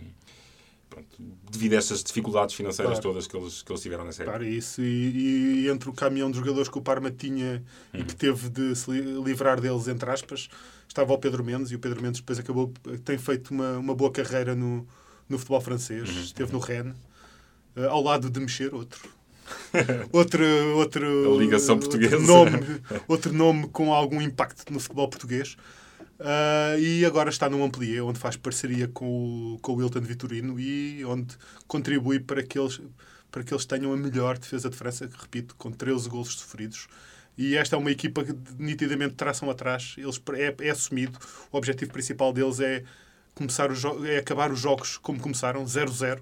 pronto, 0.90 1.08
devido 1.52 1.74
a 1.74 1.78
estas 1.78 2.04
dificuldades 2.04 2.56
financeiras 2.56 3.00
Claro. 3.00 3.10
todas 3.10 3.28
que 3.28 3.36
eles, 3.36 3.62
que 3.62 3.72
eles 3.72 3.82
tiveram 3.82 4.06
nessa 4.06 4.24
época. 4.24 4.38
Claro, 4.40 4.50
isso. 4.52 4.82
E, 4.82 5.64
e 5.66 5.70
entre 5.70 5.90
o 5.90 5.94
caminhão 5.94 6.30
de 6.32 6.38
jogadores 6.38 6.70
que 6.70 6.78
o 6.78 6.82
Parma 6.82 7.12
tinha 7.12 7.64
e 7.94 7.98
Uhum. 8.00 8.06
que 8.06 8.16
teve 8.16 8.50
de 8.50 8.76
se 8.76 8.90
li- 8.92 9.24
livrar 9.24 9.60
deles, 9.60 9.88
entre 9.88 10.10
aspas, 10.10 10.48
estava 10.88 11.12
o 11.14 11.18
Pedro 11.18 11.44
Mendes 11.44 11.72
e 11.72 11.76
o 11.76 11.80
Pedro 11.80 12.02
Mendes 12.02 12.20
depois 12.22 12.40
acabou, 12.40 12.72
tem 13.04 13.18
feito 13.18 13.52
uma, 13.52 13.78
uma 13.78 13.96
boa 13.96 14.12
carreira 14.12 14.56
no, 14.56 14.88
no 15.28 15.38
futebol 15.38 15.62
francês. 15.62 16.10
Uhum. 16.10 16.22
Esteve 16.22 16.54
no 16.54 16.60
Rennes, 16.60 16.96
eh, 17.76 17.86
ao 17.88 18.02
lado 18.02 18.30
de 18.30 18.40
Mexer, 18.40 18.74
outro. 18.74 19.10
outro, 20.12 20.44
outro, 20.78 21.36
A 21.36 21.38
ligação 21.38 21.78
portuguesa. 21.78 22.16
Outro 22.16 22.28
nome, 22.28 22.82
outro 23.08 23.34
nome 23.34 23.68
com 23.70 23.94
algum 23.94 24.20
impacto 24.22 24.72
no 24.74 24.80
futebol 24.80 25.08
português. 25.08 25.56
Ah, 26.20 26.76
e 26.78 27.06
agora 27.06 27.30
está 27.30 27.50
no 27.50 27.58
Montpellier, 27.58 28.04
onde 28.06 28.20
faz 28.20 28.38
parceria 28.38 28.88
com 28.88 29.56
o, 29.56 29.60
com 29.60 29.74
o 29.74 29.76
Wilton 29.76 30.02
Vitorino 30.02 30.60
e 30.60 31.04
onde 31.06 31.36
contribui 31.68 32.20
para 32.20 32.42
que, 32.44 32.58
eles, 32.58 32.82
para 33.32 33.44
que 33.44 33.54
eles 33.54 33.66
tenham 33.66 33.92
a 33.92 33.98
melhor 33.98 34.38
defesa 34.38 34.70
de 34.70 34.78
França, 34.78 35.08
que, 35.08 35.20
repito, 35.20 35.56
com 35.56 35.72
13 35.72 36.10
golos 36.10 36.34
sofridos. 36.34 36.88
E 37.38 37.56
esta 37.58 37.76
é 37.76 37.80
uma 37.80 37.92
equipa 37.92 38.24
que 38.24 38.34
nitidamente 38.58 39.16
traçam 39.16 39.50
atrás. 39.50 39.96
Eles, 39.98 40.22
é, 40.36 40.68
é 40.68 40.70
assumido. 40.70 41.20
O 41.52 41.58
objetivo 41.58 41.92
principal 41.92 42.32
deles 42.32 42.62
é, 42.62 42.84
começar 43.34 43.70
os 43.70 43.84
é 44.06 44.18
acabar 44.18 44.52
os 44.52 44.60
jogos 44.60 44.98
como 44.98 45.20
começaram, 45.20 45.66
0-0. 45.66 46.22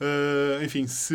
Ah, 0.00 0.64
enfim, 0.64 0.86
se, 0.86 1.14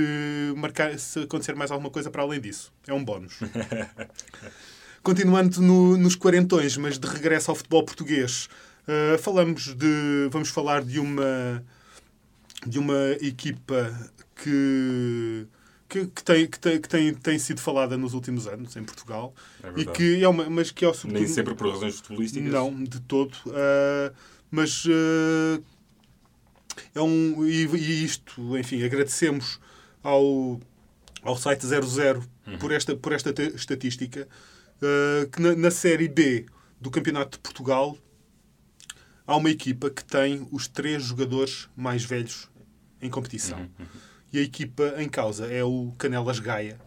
marcar, 0.55 0.97
se 0.99 1.19
acontecer 1.19 1.55
mais 1.55 1.71
alguma 1.71 1.89
coisa 1.89 2.11
para 2.11 2.21
além 2.21 2.39
disso, 2.39 2.71
é 2.87 2.93
um 2.93 3.03
bónus. 3.03 3.39
Continuando 5.05 5.61
no- 5.61 5.95
nos 5.97 6.15
quarentões, 6.15 6.75
mas 6.77 6.97
de 6.97 7.05
regresso 7.07 7.51
ao 7.51 7.55
futebol 7.55 7.83
português, 7.83 8.49
ah, 8.87 9.17
falamos 9.19 9.75
de, 9.75 10.27
vamos 10.31 10.49
falar 10.49 10.83
de 10.83 10.99
uma, 10.99 11.63
de 12.65 12.79
uma 12.79 13.11
equipa 13.21 13.93
que, 14.35 15.45
que, 15.87 16.07
que 16.07 16.23
tem, 16.23 16.47
que, 16.47 16.59
tem, 16.59 16.81
que 16.81 16.89
tem, 16.89 17.13
tem 17.13 17.37
sido 17.37 17.61
falada 17.61 17.95
nos 17.95 18.15
últimos 18.15 18.47
anos 18.47 18.75
em 18.75 18.83
Portugal 18.83 19.31
É 19.63 19.79
e 19.79 19.85
que 19.85 20.23
é 20.23 20.27
uma, 20.27 20.49
mas 20.49 20.71
que 20.71 20.83
é 20.83 20.89
o 20.89 20.95
Nem 21.05 21.27
sempre 21.27 21.53
por 21.53 21.69
razões 21.69 21.97
futebolísticas. 21.99 22.51
não, 22.51 22.83
de 22.83 22.99
todo. 23.01 23.37
Ah, 23.49 24.11
mas 24.49 24.85
ah, 24.89 25.61
é 26.95 27.01
um. 27.01 27.45
E, 27.45 27.65
e 27.77 28.03
isto, 28.03 28.57
enfim, 28.57 28.83
agradecemos 28.83 29.59
ao, 30.01 30.59
ao 31.21 31.37
site 31.37 31.63
00 31.63 32.23
por 32.59 32.71
esta, 32.71 32.95
por 32.95 33.13
esta 33.13 33.31
estatística 33.55 34.27
ah, 34.81 35.27
que 35.31 35.41
na, 35.41 35.55
na 35.55 35.71
Série 35.71 36.07
B 36.07 36.45
do 36.79 36.89
Campeonato 36.91 37.37
de 37.37 37.39
Portugal 37.39 37.97
há 39.27 39.35
uma 39.35 39.49
equipa 39.49 39.89
que 39.89 40.03
tem 40.03 40.47
os 40.51 40.67
três 40.67 41.03
jogadores 41.03 41.67
mais 41.75 42.03
velhos 42.03 42.49
em 43.01 43.09
competição. 43.09 43.67
E 44.31 44.39
a 44.39 44.41
equipa 44.41 44.95
em 44.97 45.07
causa 45.09 45.47
é 45.47 45.63
o 45.63 45.93
Canelas 45.97 46.39
Gaia, 46.39 46.77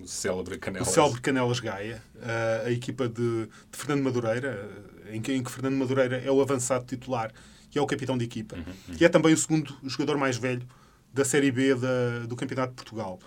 O 0.00 0.06
célebre 0.08 0.58
Canelas. 0.58 0.88
o 0.88 0.90
célebre 0.92 1.20
Canelas 1.20 1.60
Gaia, 1.60 2.02
a, 2.22 2.66
a 2.66 2.70
equipa 2.72 3.08
de, 3.08 3.46
de 3.46 3.50
Fernando 3.78 4.02
Madureira, 4.02 4.68
em 5.12 5.20
que, 5.20 5.32
em 5.32 5.42
que 5.42 5.50
Fernando 5.50 5.76
Madureira 5.76 6.16
é 6.16 6.30
o 6.30 6.40
avançado 6.40 6.84
titular 6.86 7.30
e 7.74 7.78
é 7.78 7.82
o 7.82 7.86
capitão 7.86 8.16
de 8.16 8.24
equipa, 8.24 8.56
e 8.98 9.04
é 9.04 9.08
também 9.08 9.34
o 9.34 9.36
segundo 9.36 9.76
jogador 9.84 10.16
mais 10.16 10.36
velho 10.36 10.66
da 11.12 11.24
Série 11.24 11.50
B 11.50 11.74
da- 11.74 12.26
do 12.26 12.34
Campeonato 12.36 12.70
de 12.70 12.76
Portugal. 12.76 13.18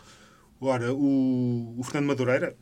Ora, 0.60 0.94
o, 0.94 1.76
o 1.78 1.84
Fernando 1.84 2.08
Madureira, 2.08 2.56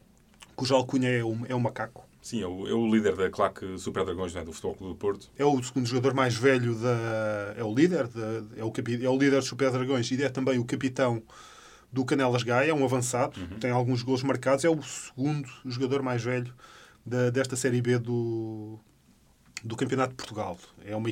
cuja 0.55 0.73
alcunha 0.75 1.09
é 1.09 1.23
o, 1.23 1.37
é 1.47 1.55
o 1.55 1.59
macaco, 1.59 2.05
Sim, 2.21 2.41
é 2.41 2.47
o, 2.47 2.67
é 2.67 2.73
o 2.73 2.87
líder 2.89 3.15
da 3.15 3.29
claque 3.29 3.77
Super 3.77 4.03
Dragões 4.03 4.33
né, 4.33 4.43
do 4.43 4.51
Futebol 4.51 4.75
Clube 4.75 4.93
do 4.93 4.97
Porto. 4.97 5.29
é 5.37 5.45
o 5.45 5.61
segundo 5.61 5.85
jogador 5.85 6.13
mais 6.15 6.35
velho 6.35 6.73
da 6.75 7.53
é 7.55 7.63
o 7.63 7.73
líder 7.73 8.09
é 8.57 8.63
o 8.63 8.71
capi- 8.71 9.05
é 9.05 9.09
o 9.09 9.17
líder 9.17 9.37
dos 9.39 9.47
Super 9.47 9.71
Dragões 9.71 10.09
e 10.09 10.23
é 10.23 10.29
também 10.29 10.57
o 10.57 10.65
capitão 10.65 11.21
do 11.91 12.03
Canelas 12.03 12.43
Gaia, 12.43 12.71
é 12.71 12.73
um 12.73 12.83
avançado, 12.83 13.39
tem 13.59 13.69
alguns 13.71 14.01
gols 14.01 14.21
marcados, 14.23 14.65
é 14.65 14.69
o 14.69 14.81
segundo 14.81 15.47
jogador 15.65 16.01
mais 16.01 16.21
velho 16.23 16.53
da- 17.05 17.29
desta 17.29 17.55
série 17.55 17.81
B 17.81 17.97
do 17.99 18.79
do 19.63 19.75
Campeonato 19.75 20.11
de 20.11 20.17
Portugal. 20.17 20.57
É 20.85 20.95
uma 20.95 21.09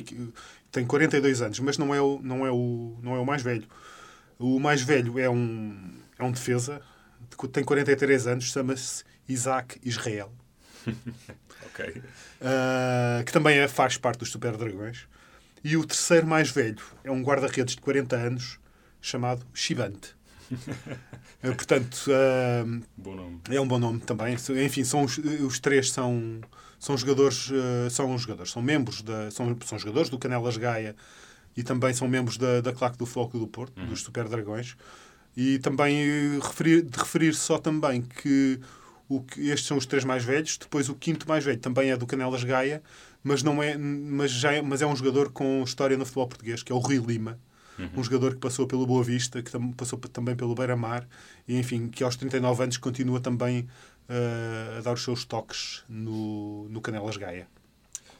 tem 0.70 0.86
42 0.86 1.42
anos, 1.42 1.58
mas 1.60 1.76
não 1.78 1.94
é 1.94 2.00
o 2.00 2.20
não 2.22 2.44
é 2.46 2.50
o 2.50 2.96
não 3.02 3.14
é 3.16 3.18
o 3.18 3.24
mais 3.26 3.42
velho. 3.42 3.66
O 4.38 4.58
mais 4.60 4.82
velho 4.82 5.18
é 5.18 5.28
um 5.30 5.92
é 6.18 6.24
um 6.24 6.30
defesa, 6.32 6.80
tem 7.52 7.64
43 7.64 8.26
anos, 8.26 8.44
chama-se 8.44 9.04
Isaac 9.28 9.80
Israel. 9.84 10.32
Ok. 11.66 11.88
Uh, 11.88 13.24
que 13.24 13.32
também 13.32 13.58
é- 13.58 13.66
faz 13.66 13.96
parte 13.96 14.18
dos 14.20 14.30
Super 14.30 14.56
Dragões. 14.56 15.08
E 15.64 15.76
o 15.76 15.84
terceiro 15.84 16.24
mais 16.24 16.50
velho 16.50 16.80
é 17.02 17.10
um 17.10 17.20
guarda-redes 17.20 17.74
de 17.74 17.80
40 17.80 18.14
anos 18.14 18.60
chamado 19.00 19.44
Shibante. 19.52 20.14
Uh, 20.52 20.56
portanto, 21.56 22.06
uh, 22.06 22.82
é 23.50 23.60
um 23.60 23.66
bom 23.66 23.78
nome 23.80 23.98
também. 24.00 24.34
Enfim, 24.64 24.84
são 24.84 25.02
os, 25.02 25.18
os 25.18 25.58
três 25.58 25.90
são, 25.90 26.40
são 26.78 26.96
jogadores, 26.96 27.50
uh, 27.50 27.90
são 27.90 28.16
jogadores, 28.16 28.52
são 28.52 28.62
membros 28.62 29.02
da, 29.02 29.30
são, 29.32 29.56
são 29.64 29.78
jogadores 29.78 30.08
do 30.08 30.18
Canelas 30.18 30.56
Gaia 30.56 30.94
e 31.56 31.62
também 31.62 31.92
são 31.94 32.06
membros 32.06 32.36
da, 32.36 32.60
da 32.60 32.72
claque 32.72 32.98
do 32.98 33.06
Floco 33.06 33.38
do 33.38 33.46
Porto, 33.46 33.80
dos 33.86 34.02
Super 34.02 34.28
Dragões. 34.28 34.76
E 35.36 35.58
também 35.58 35.96
eh, 35.98 36.38
referir, 36.40 36.82
de 36.82 36.96
referir 36.98 37.34
só 37.34 37.58
também 37.58 38.02
que, 38.02 38.60
o 39.08 39.20
que 39.22 39.48
estes 39.48 39.66
são 39.66 39.76
os 39.76 39.86
três 39.86 40.04
mais 40.04 40.24
velhos, 40.24 40.56
depois 40.58 40.88
o 40.88 40.94
quinto 40.94 41.28
mais 41.28 41.44
velho 41.44 41.58
também 41.58 41.90
é 41.90 41.96
do 41.96 42.06
Canelas 42.06 42.42
Gaia, 42.44 42.82
mas, 43.22 43.42
não 43.42 43.62
é, 43.62 43.76
mas, 43.76 44.30
já 44.30 44.52
é, 44.52 44.62
mas 44.62 44.82
é 44.82 44.86
um 44.86 44.94
jogador 44.96 45.30
com 45.32 45.62
história 45.62 45.96
no 45.96 46.04
futebol 46.04 46.26
português, 46.28 46.62
que 46.62 46.72
é 46.72 46.74
o 46.74 46.78
Rui 46.78 46.96
Lima. 46.98 47.38
Um 47.96 48.04
jogador 48.04 48.34
que 48.34 48.40
passou 48.40 48.68
pelo 48.68 48.86
Boa 48.86 49.02
Vista, 49.02 49.42
que 49.42 49.50
tam- 49.50 49.72
passou 49.72 49.98
também 49.98 50.36
pelo 50.36 50.54
Beira-Mar, 50.54 51.08
e 51.48 51.58
enfim, 51.58 51.88
que 51.88 52.04
aos 52.04 52.14
39 52.14 52.62
anos 52.62 52.76
continua 52.76 53.18
também 53.20 53.66
eh, 54.08 54.76
a 54.78 54.80
dar 54.80 54.92
os 54.92 55.02
seus 55.02 55.24
toques 55.24 55.82
no, 55.88 56.68
no 56.68 56.80
Canelas 56.80 57.16
Gaia. 57.16 57.48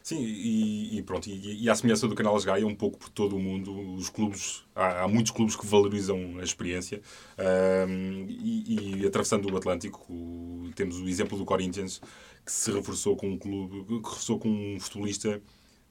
Sim, 0.03 0.21
e, 0.23 0.97
e 0.97 1.01
pronto, 1.03 1.27
e, 1.27 1.63
e 1.63 1.69
à 1.69 1.73
semelhança 1.73 2.07
do 2.07 2.13
Canal 2.13 2.39
Gaia, 2.41 2.67
um 2.67 2.75
pouco 2.75 2.97
por 2.99 3.09
todo 3.09 3.37
o 3.37 3.39
mundo, 3.39 3.95
os 3.95 4.09
clubes, 4.09 4.63
há, 4.75 5.03
há 5.03 5.07
muitos 5.07 5.31
clubes 5.31 5.55
que 5.55 5.65
valorizam 5.65 6.37
a 6.39 6.43
experiência 6.43 7.01
Ahm, 7.37 8.25
e, 8.29 8.99
e 9.01 9.07
atravessando 9.07 9.51
o 9.51 9.57
Atlântico, 9.57 10.05
o- 10.11 10.44
temos 10.75 10.99
o 10.99 11.07
exemplo 11.07 11.37
do 11.37 11.45
Corinthians, 11.45 12.01
que 12.45 12.51
se 12.51 12.71
reforçou 12.71 13.15
com 13.15 13.29
um 13.29 13.37
clube, 13.37 13.85
que 13.85 13.93
reforçou 13.95 14.37
com 14.37 14.49
um 14.49 14.79
futebolista, 14.79 15.41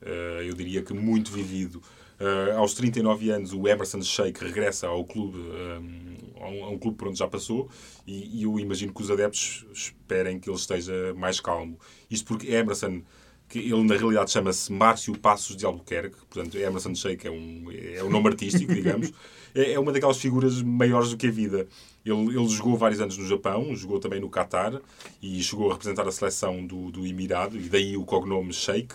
ah, 0.03 0.43
eu 0.43 0.55
diria 0.55 0.83
que 0.83 0.93
muito 0.93 1.33
vivido. 1.33 1.83
Ah, 2.21 2.59
aos 2.59 2.75
39 2.75 3.31
anos, 3.31 3.53
o 3.53 3.67
Emerson 3.67 4.03
Sheik 4.03 4.45
regressa 4.45 4.87
ao 4.87 5.05
clube, 5.05 5.39
ahm, 5.39 6.17
a 6.41 6.49
um, 6.49 6.65
a 6.65 6.69
um 6.71 6.79
clube 6.79 6.97
por 6.97 7.09
onde 7.09 7.19
já 7.19 7.27
passou, 7.27 7.69
e, 8.07 8.41
e 8.41 8.43
eu 8.45 8.59
imagino 8.61 8.93
que 8.93 9.03
os 9.03 9.11
adeptos 9.11 9.67
esperem 9.73 10.39
que 10.39 10.49
ele 10.49 10.57
esteja 10.57 11.15
mais 11.15 11.41
calmo. 11.41 11.79
Isto 12.11 12.27
porque 12.27 12.53
Emerson 12.53 13.03
que 13.49 13.59
ele 13.59 13.85
na 13.85 13.97
realidade 13.97 14.31
chama-se 14.31 14.73
Márcio 14.73 15.17
Passos 15.19 15.57
de 15.57 15.67
Albuquerque, 15.67 16.17
portanto 16.29 16.57
Emerson 16.57 16.95
Sheik 16.95 17.27
é, 17.27 17.31
um, 17.31 17.67
é 17.71 18.03
o 18.03 18.11
nome 18.11 18.29
artístico, 18.29 18.73
digamos. 18.73 19.13
É, 19.57 19.75
é 19.75 19.79
uma 19.79 19.93
daquelas 19.93 20.17
figuras 20.17 20.61
maiores 20.63 21.11
do 21.11 21.17
que 21.17 21.29
a 21.29 21.31
vida. 21.31 21.69
Ele, 22.05 22.37
ele 22.37 22.49
jogou 22.49 22.77
vários 22.77 23.01
anos 23.01 23.17
no 23.17 23.27
Japão, 23.27 23.75
jogou 23.75 23.99
também 23.99 24.21
no 24.21 24.29
Qatar 24.29 24.81
e 25.23 25.43
chegou 25.43 25.71
a 25.71 25.73
representar 25.73 26.07
a 26.07 26.13
seleção 26.13 26.67
do, 26.67 26.91
do 26.91 27.07
Emirado, 27.07 27.57
e 27.57 27.69
daí 27.69 27.97
o 27.97 28.05
cognome 28.05 28.53
Sheik. 28.53 28.95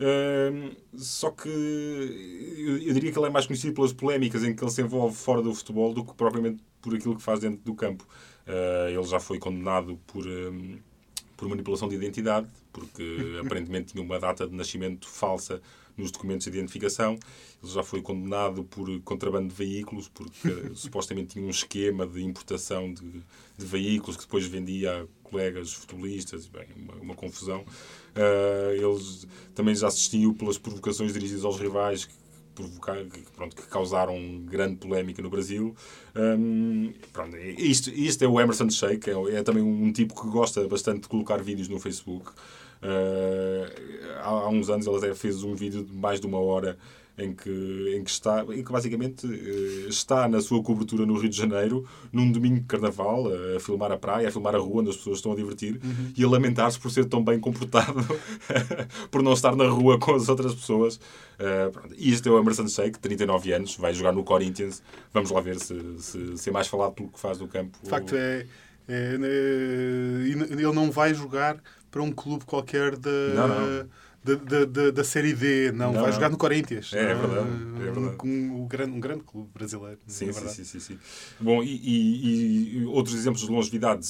Ahm, 0.00 0.72
só 0.96 1.30
que 1.30 1.48
eu, 1.48 2.78
eu 2.78 2.94
diria 2.94 3.12
que 3.12 3.18
ele 3.18 3.26
é 3.26 3.30
mais 3.30 3.46
conhecido 3.46 3.72
pelas 3.72 3.92
polémicas 3.92 4.42
em 4.42 4.54
que 4.54 4.64
ele 4.64 4.70
se 4.70 4.82
envolve 4.82 5.14
fora 5.14 5.40
do 5.40 5.54
futebol 5.54 5.94
do 5.94 6.04
que 6.04 6.14
propriamente 6.14 6.62
por 6.82 6.94
aquilo 6.94 7.16
que 7.16 7.22
faz 7.22 7.40
dentro 7.40 7.60
do 7.64 7.74
campo. 7.74 8.06
Ah, 8.46 8.90
ele 8.90 9.04
já 9.04 9.20
foi 9.20 9.38
condenado 9.38 9.98
por, 10.06 10.26
ahm, 10.26 10.78
por 11.44 11.50
manipulação 11.50 11.88
de 11.88 11.94
identidade, 11.94 12.48
porque 12.72 13.04
aparentemente 13.44 13.92
tinha 13.92 14.02
uma 14.02 14.18
data 14.18 14.46
de 14.48 14.54
nascimento 14.54 15.06
falsa 15.06 15.60
nos 15.96 16.10
documentos 16.10 16.50
de 16.50 16.58
identificação. 16.58 17.18
Ele 17.62 17.72
já 17.72 17.82
foi 17.82 18.00
condenado 18.00 18.64
por 18.64 18.88
contrabando 19.02 19.48
de 19.48 19.54
veículos, 19.54 20.08
porque 20.08 20.50
supostamente 20.74 21.34
tinha 21.34 21.44
um 21.44 21.50
esquema 21.50 22.06
de 22.06 22.24
importação 22.24 22.92
de, 22.92 23.22
de 23.58 23.66
veículos 23.66 24.16
que 24.16 24.24
depois 24.24 24.46
vendia 24.46 25.02
a 25.02 25.28
colegas 25.28 25.72
futebolistas. 25.72 26.46
Bem, 26.46 26.66
uma, 26.76 26.94
uma 26.94 27.14
confusão. 27.14 27.64
Ah, 28.14 28.72
eles 28.74 29.26
também 29.54 29.74
já 29.74 29.88
assistiu 29.88 30.34
pelas 30.34 30.56
provocações 30.56 31.12
dirigidas 31.12 31.44
aos 31.44 31.60
rivais 31.60 32.06
que, 32.06 32.14
provocar, 32.54 32.96
que, 33.04 33.20
pronto, 33.34 33.56
que 33.56 33.62
causaram 33.62 34.16
grande 34.44 34.76
polémica 34.76 35.20
no 35.20 35.30
Brasil. 35.30 35.74
Hum, 36.16 36.92
pronto, 37.12 37.36
isto, 37.36 37.90
isto 37.90 38.24
é 38.24 38.28
o 38.28 38.40
Emerson 38.40 38.70
Sheik, 38.70 39.10
é, 39.10 39.36
é 39.36 39.42
também 39.42 39.62
um 39.62 39.92
tipo 39.92 40.20
que 40.20 40.28
gosta 40.28 40.66
bastante 40.68 41.02
de 41.02 41.08
colocar 41.08 41.42
vídeos 41.42 41.68
no 41.68 41.78
Facebook. 41.78 42.30
Ah, 42.84 43.70
há, 44.20 44.28
há 44.28 44.48
uns 44.48 44.68
anos 44.68 44.86
ele 44.86 44.96
até 44.96 45.14
fez 45.14 45.42
um 45.42 45.54
vídeo 45.54 45.82
de 45.82 45.92
mais 45.92 46.20
de 46.20 46.26
uma 46.26 46.38
hora 46.38 46.78
em 47.16 47.32
que, 47.32 47.94
em 47.96 48.02
que 48.02 48.10
está, 48.10 48.44
em 48.44 48.62
que 48.64 48.72
basicamente 48.72 49.26
eh, 49.26 49.88
está 49.88 50.26
na 50.28 50.40
sua 50.40 50.62
cobertura 50.62 51.06
no 51.06 51.16
Rio 51.16 51.30
de 51.30 51.36
Janeiro, 51.36 51.86
num 52.12 52.30
domingo 52.30 52.60
de 52.60 52.66
carnaval, 52.66 53.26
a 53.56 53.60
filmar 53.60 53.92
a 53.92 53.96
praia, 53.96 54.28
a 54.28 54.30
filmar 54.32 54.54
a 54.54 54.58
rua 54.58 54.80
onde 54.80 54.90
as 54.90 54.96
pessoas 54.96 55.18
estão 55.18 55.32
a 55.32 55.36
divertir 55.36 55.80
e 56.16 56.24
a 56.24 56.28
lamentar-se 56.28 56.78
por 56.78 56.90
ser 56.90 57.04
tão 57.04 57.22
bem 57.22 57.38
comportado, 57.38 58.04
por 59.12 59.22
não 59.22 59.32
estar 59.32 59.54
na 59.54 59.66
rua 59.66 59.98
com 59.98 60.14
as 60.14 60.28
outras 60.28 60.54
pessoas. 60.54 60.98
Eh. 61.38 61.70
E 61.96 62.12
este 62.12 62.28
é 62.28 62.32
o 62.32 62.38
Emerson 62.38 62.66
Sheik, 62.66 62.98
39 62.98 63.52
anos, 63.52 63.76
vai 63.76 63.94
jogar 63.94 64.12
no 64.12 64.24
Corinthians. 64.24 64.82
Vamos 65.12 65.30
lá 65.30 65.40
ver 65.40 65.58
se, 65.60 65.76
se, 65.98 66.36
se 66.36 66.50
é 66.50 66.52
mais 66.52 66.66
falado 66.66 66.92
pelo 66.94 67.08
que 67.08 67.20
faz 67.20 67.38
no 67.38 67.46
campo. 67.46 67.78
De 67.82 67.88
facto, 67.88 68.14
é, 68.16 68.46
é, 68.88 69.14
é, 69.14 70.26
ele 70.28 70.72
não 70.72 70.90
vai 70.90 71.14
jogar 71.14 71.62
para 71.90 72.02
um 72.02 72.10
clube 72.10 72.44
qualquer 72.44 72.96
da, 72.96 73.10
Não, 73.10 73.48
não. 73.48 73.88
Da, 74.24 74.34
da, 74.36 74.64
da- 74.64 74.90
da 74.90 75.04
Série 75.04 75.34
D, 75.34 75.70
não, 75.70 75.92
Não, 75.92 76.00
vai 76.00 76.04
não. 76.06 76.12
jogar 76.12 76.30
no 76.30 76.38
Corinthians. 76.38 76.92
É, 76.94 76.98
é 77.10 77.14
verdade, 77.14 77.48
é 77.76 77.90
verdade. 77.90 78.16
Um, 78.24 78.62
um 78.62 78.66
grande, 78.66 78.92
um 78.92 79.00
grande 79.00 79.22
clube 79.22 79.50
brasileiro. 79.52 79.98
Sim, 80.06 80.30
é 80.30 80.32
sim, 80.32 80.48
sim, 80.48 80.64
sim, 80.64 80.80
sim. 80.80 80.98
Bom, 81.38 81.62
e, 81.62 81.68
e- 81.76 82.78
e 82.78 82.84
outros 82.86 83.14
exemplos 83.14 83.42
de 83.44 83.50
longevidade, 83.52 84.06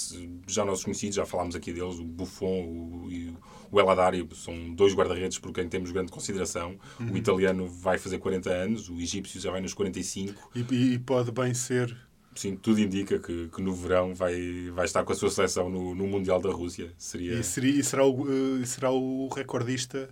já 0.46 0.64
nossos 0.64 0.85
conhecidos, 0.85 1.16
já 1.16 1.27
falámos 1.27 1.57
aqui 1.57 1.72
deles, 1.72 1.98
o 1.98 2.05
Buffon 2.05 2.62
o, 2.64 3.09
e 3.11 3.35
o 3.72 3.81
El 3.81 4.29
são 4.35 4.72
dois 4.72 4.94
guarda-redes 4.94 5.38
por 5.40 5.53
quem 5.53 5.68
temos 5.68 5.90
grande 5.90 6.12
consideração. 6.12 6.77
Uhum. 7.00 7.11
O 7.12 7.16
italiano 7.16 7.66
vai 7.66 7.98
fazer 7.98 8.18
40 8.18 8.50
anos, 8.50 8.88
o 8.88 9.00
egípcio 9.00 9.40
já 9.40 9.50
vai 9.50 9.61
nos 9.61 9.74
45. 9.74 10.50
E, 10.55 10.61
e- 10.72 10.92
e 10.94 10.98
pode 11.00 11.33
bem 11.33 11.53
ser. 11.55 11.96
Sim, 12.35 12.57
tudo 12.57 12.81
indica 12.81 13.18
que, 13.18 13.49
que 13.49 13.62
no 13.62 13.75
verão 13.75 14.14
vai, 14.14 14.70
vai 14.73 14.85
estar 14.85 15.05
com 15.05 15.12
a 15.12 15.14
sua 15.16 15.31
seleção 15.31 15.68
no, 15.70 15.94
no 15.94 16.07
Mundial 16.07 16.40
da 16.40 16.51
Rússia. 16.51 16.92
Seria... 16.99 17.35
E, 17.38 17.44
seria, 17.44 17.81
e 17.81 17.83
será, 17.85 18.05
o, 18.05 18.27
eh, 18.61 18.66
será 18.66 18.90
o 18.90 19.29
recordista 19.29 20.09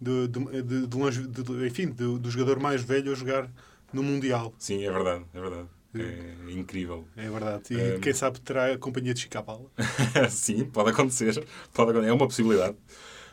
de, 0.00 0.28
de, 0.28 0.62
de, 0.62 0.86
de 0.86 0.96
longe- 0.96 1.26
de- 1.26 1.66
enfim, 1.66 1.86
do, 1.88 2.18
do 2.18 2.30
jogador 2.30 2.58
mais 2.60 2.82
velho 2.82 3.12
a 3.12 3.14
jogar 3.14 3.50
no 3.92 4.02
Mundial. 4.02 4.54
Sim, 4.58 4.84
é 4.84 4.90
verdade, 4.90 5.24
é 5.34 5.40
verdade. 5.40 5.68
É 5.92 6.52
incrível. 6.52 7.04
É 7.16 7.28
verdade. 7.28 7.62
E 7.70 7.80
Eh, 7.80 7.98
quem 8.00 8.12
sabe 8.12 8.40
terá 8.40 8.72
a 8.72 8.78
companhia 8.78 9.12
de 9.12 9.20
Chicapala. 9.20 9.66
Sim, 10.30 10.64
pode 10.66 10.90
acontecer. 10.90 11.44
Pode 11.74 11.90
acontecer. 11.90 12.08
É 12.10 12.12
uma 12.12 12.26
possibilidade. 12.28 12.76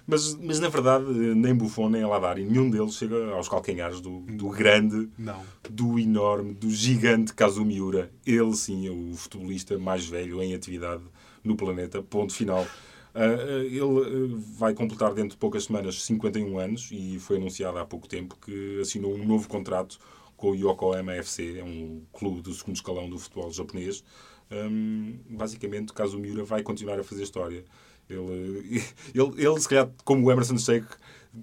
Mas, 0.08 0.36
mas 0.36 0.60
na 0.62 0.70
verdade, 0.70 1.06
nem 1.12 1.54
Buffon 1.54 1.89
nem 1.89 2.02
Aladari, 2.02 2.46
nenhum 2.46 2.70
deles 2.70 2.96
chega 2.96 3.32
aos 3.32 3.50
calcanhares 3.50 4.00
do, 4.00 4.22
do 4.22 4.50
grande, 4.50 5.10
Não. 5.17 5.43
do 5.70 6.00
enorme, 6.00 6.54
do 6.54 6.70
gigante 6.70 7.34
Kazumiura. 7.34 8.10
Ele 8.26 8.56
sim 8.56 8.88
é 8.88 8.91
o 8.91 9.13
futebolista 9.15 9.78
mais 9.78 10.06
velho 10.06 10.41
em 10.41 10.56
atividade 10.56 11.04
no 11.43 11.58
planeta. 11.58 12.02
Ponto 12.02 12.34
final. 12.34 12.65
Ah, 13.13 13.65
ele 13.65 13.80
ah, 13.82 14.38
vai 14.58 14.74
completar 14.74 15.13
dentro 15.13 15.32
de 15.32 15.38
poucas 15.38 15.65
semanas 15.65 16.04
51 16.04 16.58
anos 16.58 16.89
e 16.91 17.20
foi 17.20 17.38
anunciado 17.38 17.78
há 17.80 17.86
pouco 17.86 18.08
tempo 18.08 18.38
que 18.39 18.80
assinou 18.80 19.13
um 19.13 19.26
novo 19.26 19.50
contrato 19.50 20.00
com 20.38 20.52
o 20.52 20.56
Yokohama 20.56 21.13
FC, 21.13 21.58
é 21.58 21.63
um 21.63 22.04
clube 22.13 22.41
do 22.41 22.54
segundo 22.54 22.76
escalão 22.76 23.10
do 23.10 23.17
futebol 23.17 23.52
japonês. 23.52 24.04
Hum, 24.52 25.17
basicamente, 25.28 25.93
Kazumiura 25.93 26.43
vai 26.43 26.62
continuar 26.62 27.00
a 27.00 27.04
fazer 27.04 27.24
história. 27.24 27.65
Ele, 28.10 28.84
ele, 29.13 29.34
ele, 29.38 29.60
se 29.60 29.67
calhar, 29.67 29.89
como 30.04 30.26
o 30.26 30.32
Emerson 30.32 30.58
Sheik, 30.58 30.88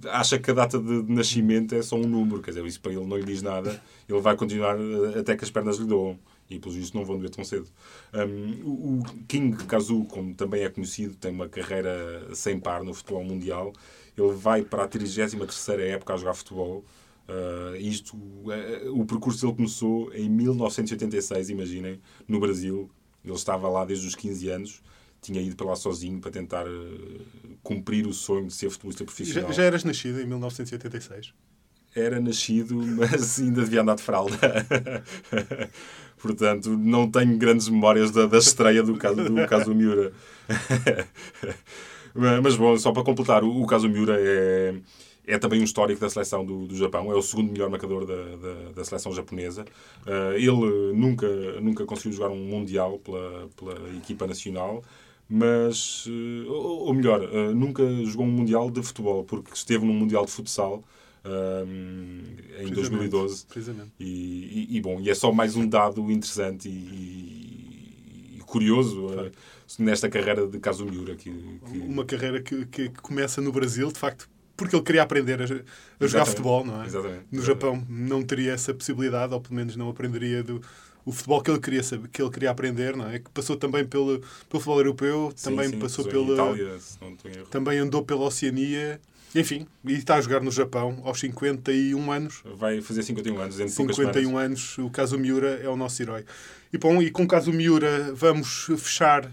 acha 0.06 0.38
que 0.38 0.50
a 0.50 0.54
data 0.54 0.78
de 0.78 1.02
nascimento 1.12 1.74
é 1.74 1.82
só 1.82 1.96
um 1.96 2.06
número, 2.06 2.42
quer 2.42 2.50
dizer, 2.50 2.64
isso 2.66 2.80
para 2.80 2.92
ele 2.92 3.04
não 3.04 3.16
lhe 3.16 3.24
diz 3.24 3.42
nada. 3.42 3.80
Ele 4.08 4.20
vai 4.20 4.36
continuar 4.36 4.76
eh, 4.78 5.18
até 5.20 5.36
que 5.36 5.44
as 5.44 5.50
pernas 5.50 5.78
lhe 5.78 5.86
doam. 5.86 6.18
E, 6.48 6.58
pelos 6.58 6.74
vistos, 6.74 6.92
não 6.92 7.04
vão 7.04 7.18
doer 7.18 7.30
tão 7.30 7.42
cedo. 7.42 7.66
Um, 8.12 8.98
o 9.00 9.02
King 9.26 9.56
Kazu, 9.64 10.04
como 10.04 10.34
também 10.34 10.62
é 10.62 10.68
conhecido, 10.68 11.14
tem 11.14 11.32
uma 11.32 11.48
carreira 11.48 12.28
sem 12.34 12.60
par 12.60 12.84
no 12.84 12.92
futebol 12.92 13.24
mundial. 13.24 13.72
Ele 14.16 14.32
vai 14.32 14.62
para 14.62 14.84
a 14.84 14.88
33ª 14.88 15.80
época 15.80 16.12
a 16.12 16.16
jogar 16.18 16.34
futebol. 16.34 16.84
Uh, 17.26 17.76
isto, 17.76 18.14
uh, 18.14 19.00
o 19.00 19.06
percurso 19.06 19.40
dele 19.40 19.56
começou 19.56 20.12
em 20.12 20.28
1986, 20.28 21.48
imaginem, 21.48 21.98
no 22.28 22.38
Brasil. 22.38 22.90
Ele 23.24 23.34
estava 23.34 23.66
lá 23.70 23.86
desde 23.86 24.06
os 24.06 24.14
15 24.14 24.48
anos. 24.50 24.82
Tinha 25.24 25.40
ido 25.40 25.56
para 25.56 25.68
lá 25.68 25.74
sozinho 25.74 26.20
para 26.20 26.30
tentar 26.30 26.66
uh, 26.68 27.24
cumprir 27.62 28.06
o 28.06 28.12
sonho 28.12 28.46
de 28.46 28.52
ser 28.52 28.68
futebolista 28.68 29.04
profissional. 29.04 29.48
Já, 29.48 29.56
já 29.56 29.62
eras 29.62 29.82
nascido 29.82 30.20
em 30.20 30.26
1986? 30.26 31.32
Era 31.96 32.20
nascido, 32.20 32.76
mas 32.98 33.40
ainda 33.40 33.62
devia 33.64 33.80
andar 33.80 33.94
de 33.94 34.02
fralda. 34.02 34.36
Portanto, 36.20 36.76
não 36.76 37.10
tenho 37.10 37.38
grandes 37.38 37.68
memórias 37.68 38.10
da, 38.10 38.26
da 38.26 38.36
estreia 38.36 38.82
do 38.82 38.96
caso, 38.98 39.24
do 39.24 39.46
caso 39.46 39.74
Miura. 39.74 40.12
mas 42.42 42.54
bom, 42.56 42.76
só 42.76 42.92
para 42.92 43.02
completar, 43.02 43.42
o, 43.42 43.62
o 43.62 43.66
caso 43.66 43.88
Miura 43.88 44.16
é, 44.18 44.74
é 45.26 45.38
também 45.38 45.60
um 45.60 45.64
histórico 45.64 46.00
da 46.00 46.10
seleção 46.10 46.44
do, 46.44 46.66
do 46.66 46.76
Japão. 46.76 47.10
É 47.10 47.14
o 47.14 47.22
segundo 47.22 47.50
melhor 47.50 47.70
marcador 47.70 48.04
da, 48.04 48.36
da, 48.36 48.72
da 48.74 48.84
seleção 48.84 49.12
japonesa. 49.12 49.64
Uh, 50.06 50.34
ele 50.34 50.92
nunca, 50.94 51.26
nunca 51.60 51.86
conseguiu 51.86 52.12
jogar 52.12 52.30
um 52.30 52.44
Mundial 52.44 52.98
pela, 52.98 53.48
pela 53.56 53.96
equipa 53.96 54.26
nacional. 54.26 54.82
Mas, 55.28 56.06
uh, 56.06 56.50
ou, 56.50 56.86
ou 56.86 56.94
melhor, 56.94 57.22
uh, 57.22 57.54
nunca 57.54 57.82
jogou 58.04 58.26
um 58.26 58.30
Mundial 58.30 58.70
de 58.70 58.82
futebol, 58.82 59.24
porque 59.24 59.52
esteve 59.54 59.84
num 59.84 59.94
Mundial 59.94 60.24
de 60.26 60.30
futsal 60.30 60.84
um, 61.24 62.20
em 62.60 62.70
2012. 62.70 63.46
Precisamente. 63.46 63.92
E, 63.98 64.68
e, 64.70 64.76
e, 64.76 64.80
bom, 64.80 65.00
e 65.00 65.08
é 65.08 65.14
só 65.14 65.32
mais 65.32 65.56
um 65.56 65.66
dado 65.66 66.10
interessante 66.10 66.68
e, 66.68 68.36
e 68.36 68.40
curioso 68.40 69.06
uh, 69.06 69.30
nesta 69.78 70.08
carreira 70.08 70.46
de 70.46 70.58
Kazumiura. 70.58 71.16
Que, 71.16 71.30
que... 71.30 71.78
Uma 71.78 72.04
carreira 72.04 72.42
que, 72.42 72.66
que, 72.66 72.88
começa 72.90 73.40
no 73.40 73.50
Brasil, 73.50 73.90
de 73.90 73.98
facto, 73.98 74.28
porque 74.56 74.76
ele 74.76 74.82
queria 74.84 75.02
aprender 75.02 75.40
a, 75.40 75.44
a 75.44 75.46
jogar 75.46 75.64
Exatamente. 76.00 76.30
futebol, 76.30 76.64
não 76.64 76.82
é? 76.82 76.86
Exatamente. 76.86 77.24
No. 77.32 77.42
Japão 77.42 77.82
não 77.88 78.22
teria 78.22 78.52
essa 78.52 78.74
possibilidade, 78.74 79.32
ou 79.32 79.40
pelo 79.40 79.54
menos 79.54 79.74
não 79.76 79.88
aprenderia 79.88 80.42
do, 80.42 80.60
o 81.04 81.12
futebol 81.12 81.42
que 81.42 81.50
ele 81.50 81.60
queria 81.60 81.82
saber, 81.82 82.08
que 82.08 82.22
ele 82.22 82.30
queria 82.30 82.50
aprender, 82.50 82.96
não 82.96 83.08
é? 83.08 83.18
Que 83.18 83.30
passou 83.30 83.56
também 83.56 83.84
pelo, 83.84 84.18
pelo 84.18 84.60
futebol 84.60 84.78
europeu, 84.78 85.32
sim, 85.36 85.50
também 85.50 85.68
sim, 85.68 85.78
passou 85.78 86.04
pela 86.04 86.32
Itália, 86.32 86.78
também 87.50 87.78
andou 87.78 88.04
pela 88.04 88.24
Oceania. 88.24 89.00
Enfim, 89.34 89.66
e 89.84 89.94
está 89.94 90.14
a 90.14 90.20
jogar 90.20 90.40
no 90.40 90.50
Japão 90.50 91.02
aos 91.04 91.18
51 91.18 92.12
anos. 92.12 92.40
Vai 92.54 92.80
fazer 92.80 93.02
51 93.02 93.36
anos, 93.36 93.56
dentro 93.56 93.72
de 93.72 93.76
poucas 93.76 93.96
51 93.96 94.28
semanas. 94.28 94.44
anos, 94.44 94.78
o 94.78 94.90
caso 94.90 95.18
Miura 95.18 95.60
é 95.60 95.68
o 95.68 95.76
nosso 95.76 96.00
herói. 96.00 96.24
E, 96.72 96.78
bom, 96.78 97.02
e 97.02 97.10
com 97.10 97.24
o 97.24 97.28
caso 97.28 97.52
Miura 97.52 98.12
vamos 98.14 98.66
fechar 98.78 99.28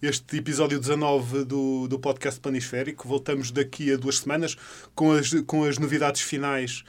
este 0.00 0.38
episódio 0.38 0.80
19 0.80 1.44
do, 1.44 1.86
do 1.86 1.98
podcast 1.98 2.40
Planisférico. 2.40 3.06
Voltamos 3.06 3.50
daqui 3.50 3.92
a 3.92 3.96
duas 3.96 4.18
semanas 4.18 4.56
com 4.94 5.12
as, 5.12 5.30
com 5.46 5.64
as 5.64 5.78
novidades 5.78 6.22
finais 6.22 6.82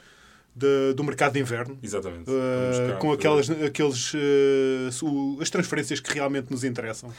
de, 0.54 0.94
do 0.94 1.02
mercado 1.02 1.32
de 1.32 1.40
inverno. 1.40 1.78
Exatamente. 1.82 2.30
Uh, 2.30 2.96
com 2.98 3.12
aquelas, 3.12 3.50
aqueles, 3.50 4.14
uh, 4.14 5.04
o, 5.04 5.38
as 5.40 5.50
transferências 5.50 5.98
que 6.00 6.12
realmente 6.14 6.50
nos 6.50 6.62
interessam. 6.62 7.10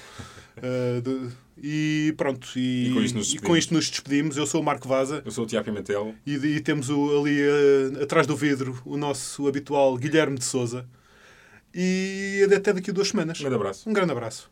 Uh, 0.57 1.01
de, 1.03 1.29
e 1.61 2.13
pronto, 2.17 2.47
e, 2.55 2.89
E 2.89 2.93
com 2.93 3.01
isto 3.01 3.17
nos 3.17 3.27
e 3.27 3.31
despedimos. 3.31 3.47
com 3.47 3.57
isto 3.57 3.73
nos 3.73 3.89
despedimos. 3.89 4.37
Eu 4.37 4.45
sou 4.47 4.61
o 4.61 4.63
Marco 4.63 4.87
Vaza 4.87 5.21
Eu 5.25 5.31
sou 5.31 5.43
o 5.43 5.47
Tiago 5.47 5.65
Pimentel. 5.65 6.15
e, 6.25 6.33
e 6.35 6.59
temos 6.61 6.89
o, 6.89 7.19
ali 7.21 7.39
uh, 7.41 8.03
atrás 8.03 8.25
do 8.25 8.35
vidro 8.35 8.79
o 8.85 8.95
nosso 8.97 9.47
habitual 9.47 9.97
Guilherme 9.97 10.37
de 10.37 10.45
Souza. 10.45 10.85
E 11.73 12.47
até 12.55 12.71
daqui 12.71 12.89
a 12.89 12.93
duas 12.93 13.09
semanas. 13.09 13.37
Um 13.39 13.43
grande 13.43 13.55
abraço. 13.55 13.89
Um 13.89 13.93
grande 13.93 14.11
abraço. 14.13 14.49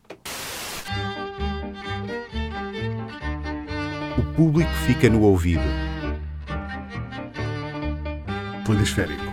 O 4.18 4.36
público 4.36 4.70
fica 4.86 5.08
no 5.08 5.22
ouvido. 5.22 5.83
Planisférico. 8.64 9.23